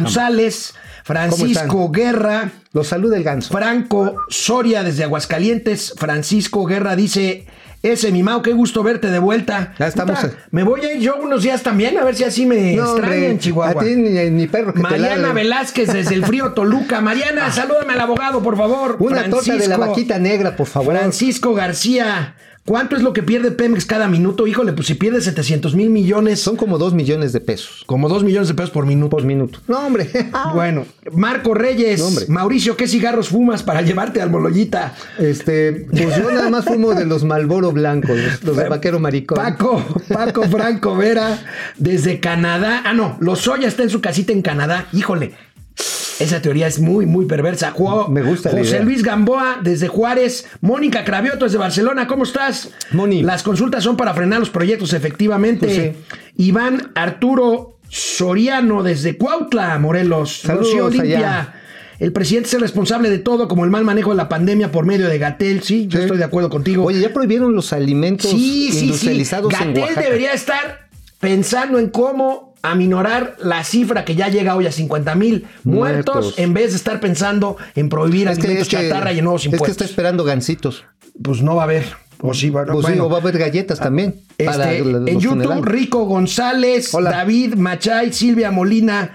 Francisco 1.04 1.90
Guerra. 1.90 2.50
Los 2.72 2.88
saluda 2.88 3.16
el 3.16 3.24
ganso. 3.24 3.52
Franco 3.52 4.16
Soria 4.28 4.82
desde 4.82 5.04
Aguascalientes. 5.04 5.94
Francisco 5.96 6.64
Guerra 6.64 6.96
dice. 6.96 7.46
Ese, 7.82 8.12
mi 8.12 8.22
Mau, 8.22 8.42
qué 8.42 8.52
gusto 8.52 8.84
verte 8.84 9.08
de 9.08 9.18
vuelta. 9.18 9.74
Ya 9.76 9.88
estamos. 9.88 10.16
Puta, 10.20 10.32
me 10.52 10.62
voy 10.62 10.82
a 10.82 10.92
ir 10.94 11.00
yo 11.00 11.16
unos 11.16 11.42
días 11.42 11.64
también, 11.64 11.98
a 11.98 12.04
ver 12.04 12.14
si 12.14 12.22
así 12.22 12.46
me 12.46 12.76
No, 12.76 12.96
extrañan 12.96 13.40
Chihuahua. 13.40 13.82
A 13.82 13.84
ti 13.84 13.96
ni, 13.96 14.30
ni 14.30 14.46
perro 14.46 14.72
que 14.72 14.78
Mariana. 14.80 15.32
Velázquez 15.32 15.92
desde 15.92 16.14
el 16.14 16.24
frío 16.24 16.52
Toluca. 16.52 17.00
Mariana, 17.00 17.50
salúdame 17.50 17.94
al 17.94 18.00
abogado, 18.02 18.40
por 18.40 18.56
favor. 18.56 18.98
Una 19.00 19.28
torta 19.28 19.54
de 19.54 19.66
la 19.66 19.74
Francisco- 19.74 19.90
vaquita 19.90 20.18
negra, 20.20 20.54
por 20.54 20.68
favor. 20.68 20.96
Francisco 20.96 21.54
García. 21.54 22.36
¿Cuánto 22.64 22.94
es 22.96 23.02
lo 23.02 23.12
que 23.12 23.22
pierde 23.22 23.50
Pemex 23.50 23.86
cada 23.86 24.06
minuto? 24.06 24.46
Híjole, 24.46 24.72
pues 24.72 24.86
si 24.86 24.94
pierde 24.94 25.20
700 25.20 25.74
mil 25.74 25.90
millones, 25.90 26.40
Son 26.40 26.56
como 26.56 26.78
dos 26.78 26.94
millones 26.94 27.32
de 27.32 27.40
pesos 27.40 27.82
como 27.86 28.08
2 28.08 28.24
millones 28.24 28.48
de 28.48 28.54
pesos 28.54 28.70
por 28.70 28.86
minuto. 28.86 29.10
por 29.10 29.24
minuto. 29.24 29.58
No, 29.68 29.86
hombre. 29.86 30.08
Bueno, 30.54 30.86
Marco 31.12 31.54
Reyes. 31.54 32.00
No, 32.00 32.06
hombre. 32.06 32.26
Mauricio, 32.28 32.76
¿qué 32.76 32.86
cigarros 32.86 33.28
fumas 33.28 33.62
para 33.62 33.82
llevarte 33.82 34.20
al 34.20 34.30
Moloyita? 34.30 34.94
Este, 35.18 35.86
pues 35.90 36.16
yo 36.16 36.30
nada 36.30 36.50
más 36.50 36.64
fumo 36.64 36.94
de 36.94 37.04
los 37.04 37.24
Malboro 37.24 37.72
blancos, 37.72 38.16
los, 38.18 38.42
los 38.44 38.56
de 38.56 38.68
vaquero 38.68 38.98
maricón. 38.98 39.36
Paco, 39.36 39.84
Paco 40.08 40.42
Franco 40.44 40.96
Vera, 40.96 41.38
desde 41.76 42.20
Canadá. 42.20 42.82
Ah, 42.84 42.92
no, 42.94 43.16
Lozoya 43.20 43.68
está 43.68 43.82
en 43.82 43.90
su 43.90 44.00
casita 44.00 44.32
en 44.32 44.42
Canadá. 44.42 44.86
Híjole, 44.92 45.32
esa 46.22 46.40
teoría 46.42 46.66
es 46.66 46.78
muy, 46.78 47.06
muy 47.06 47.26
perversa. 47.26 47.74
Me 48.08 48.22
gusta 48.22 48.50
la 48.52 48.58
José 48.58 48.70
idea. 48.76 48.82
Luis 48.84 49.02
Gamboa, 49.02 49.58
desde 49.62 49.88
Juárez. 49.88 50.46
Mónica 50.60 51.04
Cravioto, 51.04 51.44
desde 51.44 51.58
Barcelona. 51.58 52.06
¿Cómo 52.06 52.24
estás? 52.24 52.70
Moni. 52.92 53.22
Las 53.22 53.42
consultas 53.42 53.82
son 53.84 53.96
para 53.96 54.14
frenar 54.14 54.40
los 54.40 54.50
proyectos, 54.50 54.92
efectivamente. 54.92 55.66
Pues 55.66 56.16
Iván 56.36 56.92
Arturo 56.94 57.78
Soriano, 57.88 58.82
desde 58.82 59.16
Cuautla, 59.18 59.78
Morelos. 59.78 60.40
Saludos 60.40 60.74
Olimpia. 60.80 61.54
El 61.98 62.12
presidente 62.12 62.48
es 62.48 62.54
el 62.54 62.62
responsable 62.62 63.10
de 63.10 63.18
todo, 63.18 63.46
como 63.46 63.64
el 63.64 63.70
mal 63.70 63.84
manejo 63.84 64.10
de 64.10 64.16
la 64.16 64.28
pandemia 64.28 64.72
por 64.72 64.84
medio 64.86 65.08
de 65.08 65.18
Gatel. 65.18 65.62
Sí, 65.62 65.86
yo 65.86 65.98
Sí. 65.98 66.04
estoy 66.04 66.18
de 66.18 66.24
acuerdo 66.24 66.50
contigo. 66.50 66.84
Oye, 66.84 67.00
ya 67.00 67.12
prohibieron 67.12 67.54
los 67.54 67.72
alimentos 67.72 68.28
Sí, 68.30 68.70
sí, 68.70 68.72
sí. 68.72 68.84
industrializados 68.86 69.52
en 69.60 69.72
Gatel 69.74 69.94
debería 69.94 70.32
estar 70.32 70.88
pensando 71.20 71.78
en 71.78 71.90
cómo 71.90 72.51
aminorar 72.62 73.36
la 73.40 73.64
cifra 73.64 74.04
que 74.04 74.14
ya 74.14 74.28
llega 74.28 74.54
hoy 74.54 74.66
a 74.66 74.72
50 74.72 75.14
mil 75.14 75.46
muertos, 75.64 76.14
Muertos. 76.14 76.38
en 76.38 76.54
vez 76.54 76.70
de 76.70 76.76
estar 76.76 77.00
pensando 77.00 77.56
en 77.74 77.88
prohibir 77.88 78.28
Es 78.28 78.38
alimentos 78.38 78.68
que- 78.68 78.76
chatarra 78.88 79.12
y 79.12 79.18
en 79.18 79.24
nuevos 79.24 79.42
es 79.42 79.48
que 79.50 79.56
impuestos. 79.56 79.70
está 79.82 79.84
esperando 79.84 80.24
gancitos. 80.24 80.84
Pues 81.22 81.42
no 81.42 81.56
va 81.56 81.62
a 81.62 81.64
haber. 81.64 81.84
O 82.20 82.32
sí, 82.34 82.50
va, 82.50 82.64
Pues 82.64 82.86
sí, 82.86 82.92
bueno. 82.92 83.06
o 83.06 83.10
va 83.10 83.18
a 83.18 83.20
haber 83.20 83.36
galletas 83.36 83.80
también. 83.80 84.14
para 84.44 84.72
Este, 84.72 84.78
en 84.78 85.06
YouTube, 85.20 85.30
funerales. 85.42 85.64
Rico 85.64 86.04
González, 86.04 86.94
Hola. 86.94 87.10
David 87.10 87.54
Machay, 87.54 88.12
Silvia 88.12 88.50
Molina. 88.52 89.10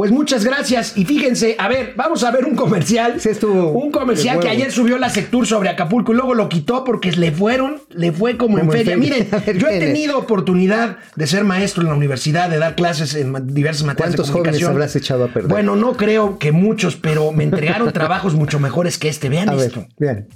Pues 0.00 0.12
muchas 0.12 0.46
gracias. 0.46 0.96
Y 0.96 1.04
fíjense, 1.04 1.56
a 1.58 1.68
ver, 1.68 1.92
vamos 1.94 2.24
a 2.24 2.30
ver 2.30 2.46
un 2.46 2.56
comercial. 2.56 3.20
Sí, 3.20 3.28
estuvo 3.28 3.72
un 3.72 3.90
comercial 3.92 4.38
de 4.38 4.44
que 4.44 4.48
ayer 4.48 4.72
subió 4.72 4.96
la 4.96 5.10
Sectur 5.10 5.46
sobre 5.46 5.68
Acapulco 5.68 6.12
y 6.12 6.14
luego 6.14 6.32
lo 6.32 6.48
quitó 6.48 6.84
porque 6.84 7.12
le 7.12 7.32
fueron, 7.32 7.82
le 7.90 8.10
fue 8.10 8.38
como, 8.38 8.58
en 8.58 8.64
Como 8.64 8.72
en 8.72 8.78
feria. 8.86 8.96
feria. 8.96 9.26
Miren, 9.26 9.42
ver, 9.46 9.58
yo 9.58 9.68
he 9.68 9.78
tenido 9.78 10.16
oportunidad 10.16 10.96
de 11.16 11.26
ser 11.26 11.44
maestro 11.44 11.82
en 11.82 11.90
la 11.90 11.94
universidad, 11.94 12.48
de 12.48 12.56
dar 12.56 12.76
clases 12.76 13.14
en 13.14 13.52
diversas 13.52 13.84
materias 13.84 14.12
de 14.12 14.16
¿Cuántos 14.16 14.30
jóvenes 14.30 14.52
comunicación. 14.52 14.70
habrás 14.72 14.96
echado 14.96 15.24
a 15.24 15.28
perder? 15.28 15.50
Bueno, 15.50 15.76
no 15.76 15.92
creo 15.92 16.38
que 16.38 16.50
muchos, 16.50 16.96
pero 16.96 17.30
me 17.32 17.44
entregaron 17.44 17.92
trabajos 17.92 18.32
mucho 18.32 18.58
mejores 18.58 18.96
que 18.96 19.10
este. 19.10 19.28
Vean 19.28 19.50
A 19.50 19.54
ver, 19.54 19.66
esto. 19.66 19.86
vean. 19.98 20.28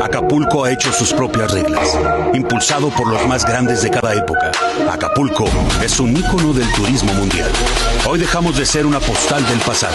Acapulco 0.00 0.64
ha 0.64 0.70
hecho 0.70 0.92
sus 0.92 1.12
propias 1.12 1.52
reglas, 1.52 1.98
impulsado 2.32 2.88
por 2.90 3.08
los 3.08 3.26
más 3.26 3.44
grandes 3.44 3.82
de 3.82 3.90
cada 3.90 4.14
época. 4.14 4.52
Acapulco 4.90 5.44
es 5.82 5.98
un 6.00 6.16
ícono 6.16 6.52
del 6.52 6.70
turismo 6.72 7.12
mundial. 7.14 7.50
Hoy 8.08 8.18
dejamos 8.18 8.56
de 8.56 8.64
ser 8.64 8.86
una 8.86 9.00
postal 9.00 9.46
del 9.46 9.58
pasado. 9.60 9.94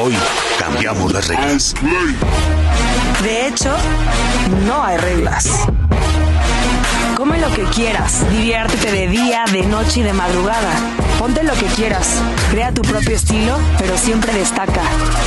Hoy 0.00 0.14
cambiamos 0.58 1.12
las 1.12 1.28
reglas. 1.28 1.74
De 3.22 3.46
hecho, 3.46 3.74
no 4.66 4.82
hay 4.82 4.96
reglas. 4.96 5.66
Come 7.20 7.38
lo 7.38 7.52
que 7.52 7.64
quieras, 7.64 8.24
diviértete 8.30 8.90
de 8.90 9.06
día, 9.06 9.44
de 9.52 9.62
noche 9.64 10.00
y 10.00 10.02
de 10.02 10.14
madrugada. 10.14 10.72
Ponte 11.18 11.42
lo 11.42 11.52
que 11.52 11.66
quieras, 11.66 12.14
crea 12.50 12.72
tu 12.72 12.80
propio 12.80 13.14
estilo, 13.14 13.58
pero 13.76 13.98
siempre 13.98 14.32
destaca. 14.32 14.80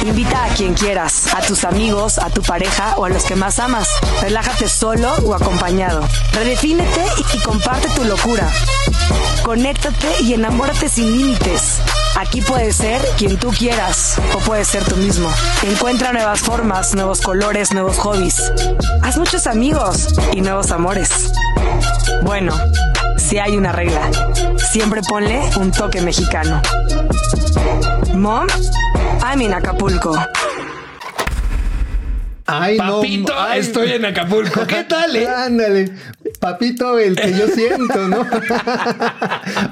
Invita 0.04 0.44
a 0.44 0.48
quien 0.56 0.74
quieras, 0.74 1.28
a 1.36 1.42
tus 1.42 1.64
amigos, 1.64 2.18
a 2.18 2.32
tu 2.32 2.42
pareja 2.42 2.96
o 2.98 3.06
a 3.06 3.10
los 3.10 3.26
que 3.26 3.36
más 3.36 3.60
amas. 3.60 3.88
Relájate 4.24 4.70
solo 4.70 5.14
o 5.24 5.36
acompañado. 5.36 6.02
Redefínete 6.32 7.06
y, 7.20 7.38
y 7.38 7.42
comparte 7.42 7.88
tu 7.90 8.06
locura. 8.06 8.52
Conéctate 9.44 10.24
y 10.24 10.34
enamórate 10.34 10.90
sin 10.90 11.16
límites. 11.16 11.80
Aquí 12.16 12.42
puedes 12.42 12.76
ser 12.76 13.02
quien 13.20 13.38
tú 13.38 13.50
quieras 13.50 14.16
o 14.34 14.40
puedes 14.40 14.68
ser 14.68 14.84
tú 14.84 14.96
mismo. 14.96 15.32
Encuentra 15.62 16.12
nuevas 16.12 16.40
formas, 16.40 16.96
nuevos 16.96 17.22
colores, 17.22 17.72
nuevos 17.72 18.00
hobbies. 18.00 18.52
Haz 19.04 19.18
muchos 19.18 19.46
amigos 19.46 20.08
y 20.32 20.42
nuevos 20.42 20.72
amores. 20.72 21.32
Bueno, 22.24 22.54
si 23.18 23.38
hay 23.40 23.56
una 23.58 23.72
regla, 23.72 24.10
siempre 24.58 25.02
ponle 25.08 25.42
un 25.58 25.72
toque 25.72 26.02
mexicano. 26.02 26.62
Mom, 28.14 28.48
I'm 29.24 29.42
in 29.42 29.54
Acapulco. 29.54 30.16
Ay, 32.46 32.78
no, 32.78 32.98
Papito, 32.98 33.34
ay. 33.38 33.60
estoy 33.62 33.94
en 33.94 34.06
Acapulco. 34.06 34.68
¿Qué 34.68 34.84
tal, 34.84 35.16
eh? 35.16 35.28
Ándale, 35.28 35.92
papito, 36.44 37.00
el 37.00 37.16
que 37.16 37.32
yo 37.32 37.48
siento, 37.48 38.08
¿no? 38.10 38.28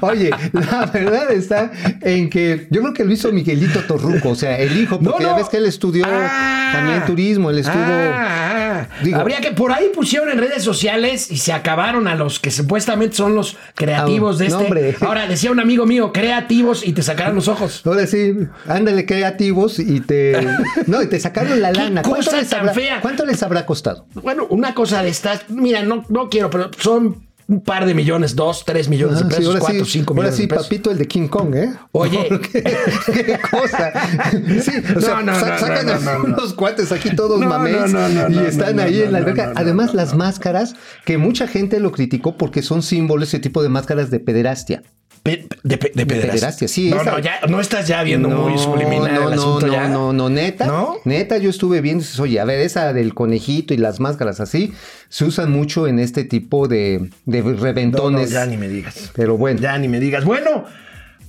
Oye, 0.00 0.30
la 0.52 0.86
verdad 0.86 1.30
está 1.32 1.70
en 2.00 2.30
que 2.30 2.66
yo 2.70 2.80
creo 2.80 2.94
que 2.94 3.04
lo 3.04 3.12
hizo 3.12 3.30
Miguelito 3.32 3.80
Torruco, 3.80 4.30
o 4.30 4.34
sea, 4.34 4.58
el 4.58 4.76
hijo, 4.80 4.98
porque 4.98 5.22
No, 5.22 5.30
ya 5.30 5.36
ves 5.36 5.48
que 5.48 5.58
él 5.58 5.66
estudió 5.66 6.04
Ah. 6.08 6.70
también 6.72 7.04
turismo, 7.04 7.50
él 7.50 7.58
estuvo. 7.58 7.74
Ah, 7.76 8.86
ah. 8.86 8.86
Digo- 9.02 9.18
Habría 9.20 9.40
que 9.40 9.52
por 9.52 9.70
ahí 9.72 9.90
pusieron 9.94 10.30
en 10.30 10.38
redes 10.38 10.62
sociales 10.62 11.30
y 11.30 11.36
se 11.38 11.52
acabaron 11.52 12.08
a 12.08 12.14
los 12.14 12.40
que 12.40 12.50
supuestamente 12.50 13.14
son 13.16 13.34
los 13.34 13.56
creativos 13.74 14.38
de 14.38 14.46
este. 14.46 14.56
hombre. 14.64 14.96
Ahora 15.00 15.26
decía 15.26 15.50
un 15.50 15.60
amigo 15.60 15.84
mío, 15.86 16.12
creativos 16.12 16.86
y 16.86 16.92
te 16.92 17.02
sacaron 17.02 17.34
los 17.34 17.48
ojos. 17.48 17.82
Ahora 17.84 18.06
sí, 18.06 18.34
ándale 18.66 19.04
creativos 19.06 19.78
y 19.78 20.00
te. 20.00 20.32
No, 20.86 21.02
y 21.02 21.06
te 21.06 21.20
sacaron 21.20 21.60
la 21.60 21.70
¿Qué 21.72 21.78
lana. 21.80 22.02
¿Cuánto 22.02 22.26
cosa 22.26 22.38
les, 22.38 22.48
tan 22.48 22.60
habrá, 22.60 22.72
fea? 22.74 23.00
¿Cuánto 23.00 23.24
les 23.26 23.42
habrá 23.42 23.66
costado? 23.66 24.06
Bueno, 24.14 24.46
una 24.50 24.74
cosa 24.74 25.02
de 25.02 25.10
estas, 25.10 25.48
mira, 25.50 25.82
no, 25.82 26.04
no 26.08 26.28
quiero, 26.28 26.50
pero 26.50 26.61
son 26.78 27.26
un 27.48 27.60
par 27.60 27.84
de 27.84 27.92
millones, 27.92 28.34
dos, 28.34 28.64
tres 28.64 28.88
millones 28.88 29.18
Ah, 29.20 29.24
de 29.24 29.30
sí, 29.30 29.36
pesos, 29.36 29.46
ahora 29.48 29.60
cuatro, 29.60 29.84
sí, 29.84 29.90
cinco 29.90 30.14
ahora 30.14 30.22
millones 30.30 30.36
sí, 30.36 30.42
de 30.42 30.48
pesos. 30.48 30.64
papito, 30.64 30.90
el 30.90 30.98
de 30.98 31.08
King 31.08 31.28
Kong, 31.28 31.54
¿eh? 31.54 31.72
Oye. 31.90 32.28
Qué 32.52 33.38
cosa. 33.50 33.92
Sí, 34.62 34.72
o 34.96 35.00
sea, 35.00 35.20
No, 35.22 35.34
sa- 35.34 35.58
sacan 35.58 35.86
no, 36.04 36.24
unos 36.24 36.54
cuates 36.54 36.92
aquí 36.92 37.14
todos 37.14 37.40
no, 37.40 38.28
y 38.30 38.38
están 38.46 38.78
ahí 38.80 39.02
en 39.02 39.12
la 39.12 39.18
alberca. 39.18 39.52
Además, 39.54 39.92
las 39.92 40.14
máscaras, 40.14 40.76
que 41.04 41.18
mucha 41.18 41.46
gente 41.46 41.78
lo 41.80 41.92
criticó 41.92 42.36
porque 42.38 42.62
son 42.62 42.82
símbolos, 42.82 43.28
ese 43.28 43.40
tipo 43.40 43.62
de 43.62 43.68
máscaras 43.68 44.10
de 44.10 44.20
pederastia. 44.20 44.82
Pe- 45.22 45.46
de, 45.62 45.76
de 45.76 45.78
pederastia. 45.78 46.32
pederastia, 46.32 46.68
sí, 46.68 46.90
No, 46.90 47.00
esa- 47.00 47.10
no, 47.12 47.18
ya, 47.20 47.40
no 47.48 47.60
estás 47.60 47.86
ya 47.86 48.02
viendo 48.02 48.28
muy 48.28 48.58
subliminal 48.58 49.14
no, 49.14 49.28
el 49.30 49.36
no, 49.36 49.42
asunto 49.42 49.66
no, 49.68 49.72
ya. 49.72 49.88
no, 49.88 50.12
no, 50.12 50.28
neta. 50.28 50.66
¿No? 50.66 50.96
Neta, 51.04 51.38
yo 51.38 51.48
estuve 51.50 51.80
viendo, 51.80 52.04
oye, 52.18 52.40
a 52.40 52.44
ver, 52.44 52.58
esa 52.60 52.92
del 52.92 53.14
conejito 53.14 53.72
y 53.72 53.76
las 53.76 54.00
máscaras 54.00 54.40
así, 54.40 54.72
se 55.08 55.24
usan 55.24 55.52
mucho 55.52 55.86
en 55.86 56.00
este 56.00 56.24
tipo 56.24 56.66
de, 56.66 57.08
de 57.24 57.42
reventones. 57.42 58.30
ya 58.30 58.46
ni 58.46 58.56
me 58.56 58.68
digas. 58.68 59.10
Pero 59.14 59.36
bueno. 59.36 59.60
Ya 59.60 59.78
ni 59.78 59.86
me 59.86 60.00
digas. 60.00 60.24
Bueno, 60.24 60.64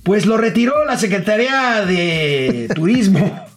pues 0.02 0.26
lo 0.26 0.38
retiró 0.38 0.84
la 0.84 0.98
Secretaría 0.98 1.84
de 1.86 2.68
Turismo. 2.74 3.46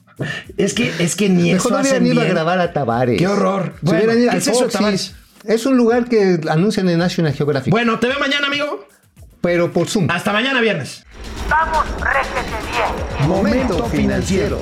Es 0.57 0.73
que, 0.73 0.91
es 0.97 1.15
que 1.15 1.29
ni 1.29 1.51
Mejor 1.53 1.59
eso 1.59 1.69
no 1.69 1.81
hubieran 1.81 2.07
ido 2.07 2.21
a 2.21 2.25
grabar 2.25 2.59
a 2.59 2.73
Tavares. 2.73 3.19
Qué 3.19 3.27
horror. 3.27 3.73
Bueno, 3.83 3.99
hubieran 3.99 4.19
ido 4.19 4.31
¿qué 4.31 4.37
es 4.37 4.47
eso, 4.47 4.61
Foxys. 4.61 4.73
Tavares? 4.73 5.15
Es 5.45 5.67
un 5.67 5.77
lugar 5.77 6.05
que 6.09 6.39
anuncian 6.49 6.89
en 6.89 6.97
National 6.97 7.33
Geographic. 7.33 7.69
Bueno, 7.69 7.99
te 7.99 8.07
veo 8.07 8.17
mañana, 8.19 8.47
amigo. 8.47 8.83
Pero 9.41 9.71
por 9.71 9.87
Zoom. 9.87 10.07
Hasta 10.09 10.33
mañana 10.33 10.61
viernes. 10.61 11.05
Vamos, 11.49 11.85
réjete 12.01 12.55
bien. 12.71 13.27
Momento 13.29 13.85
financiero. 13.85 14.61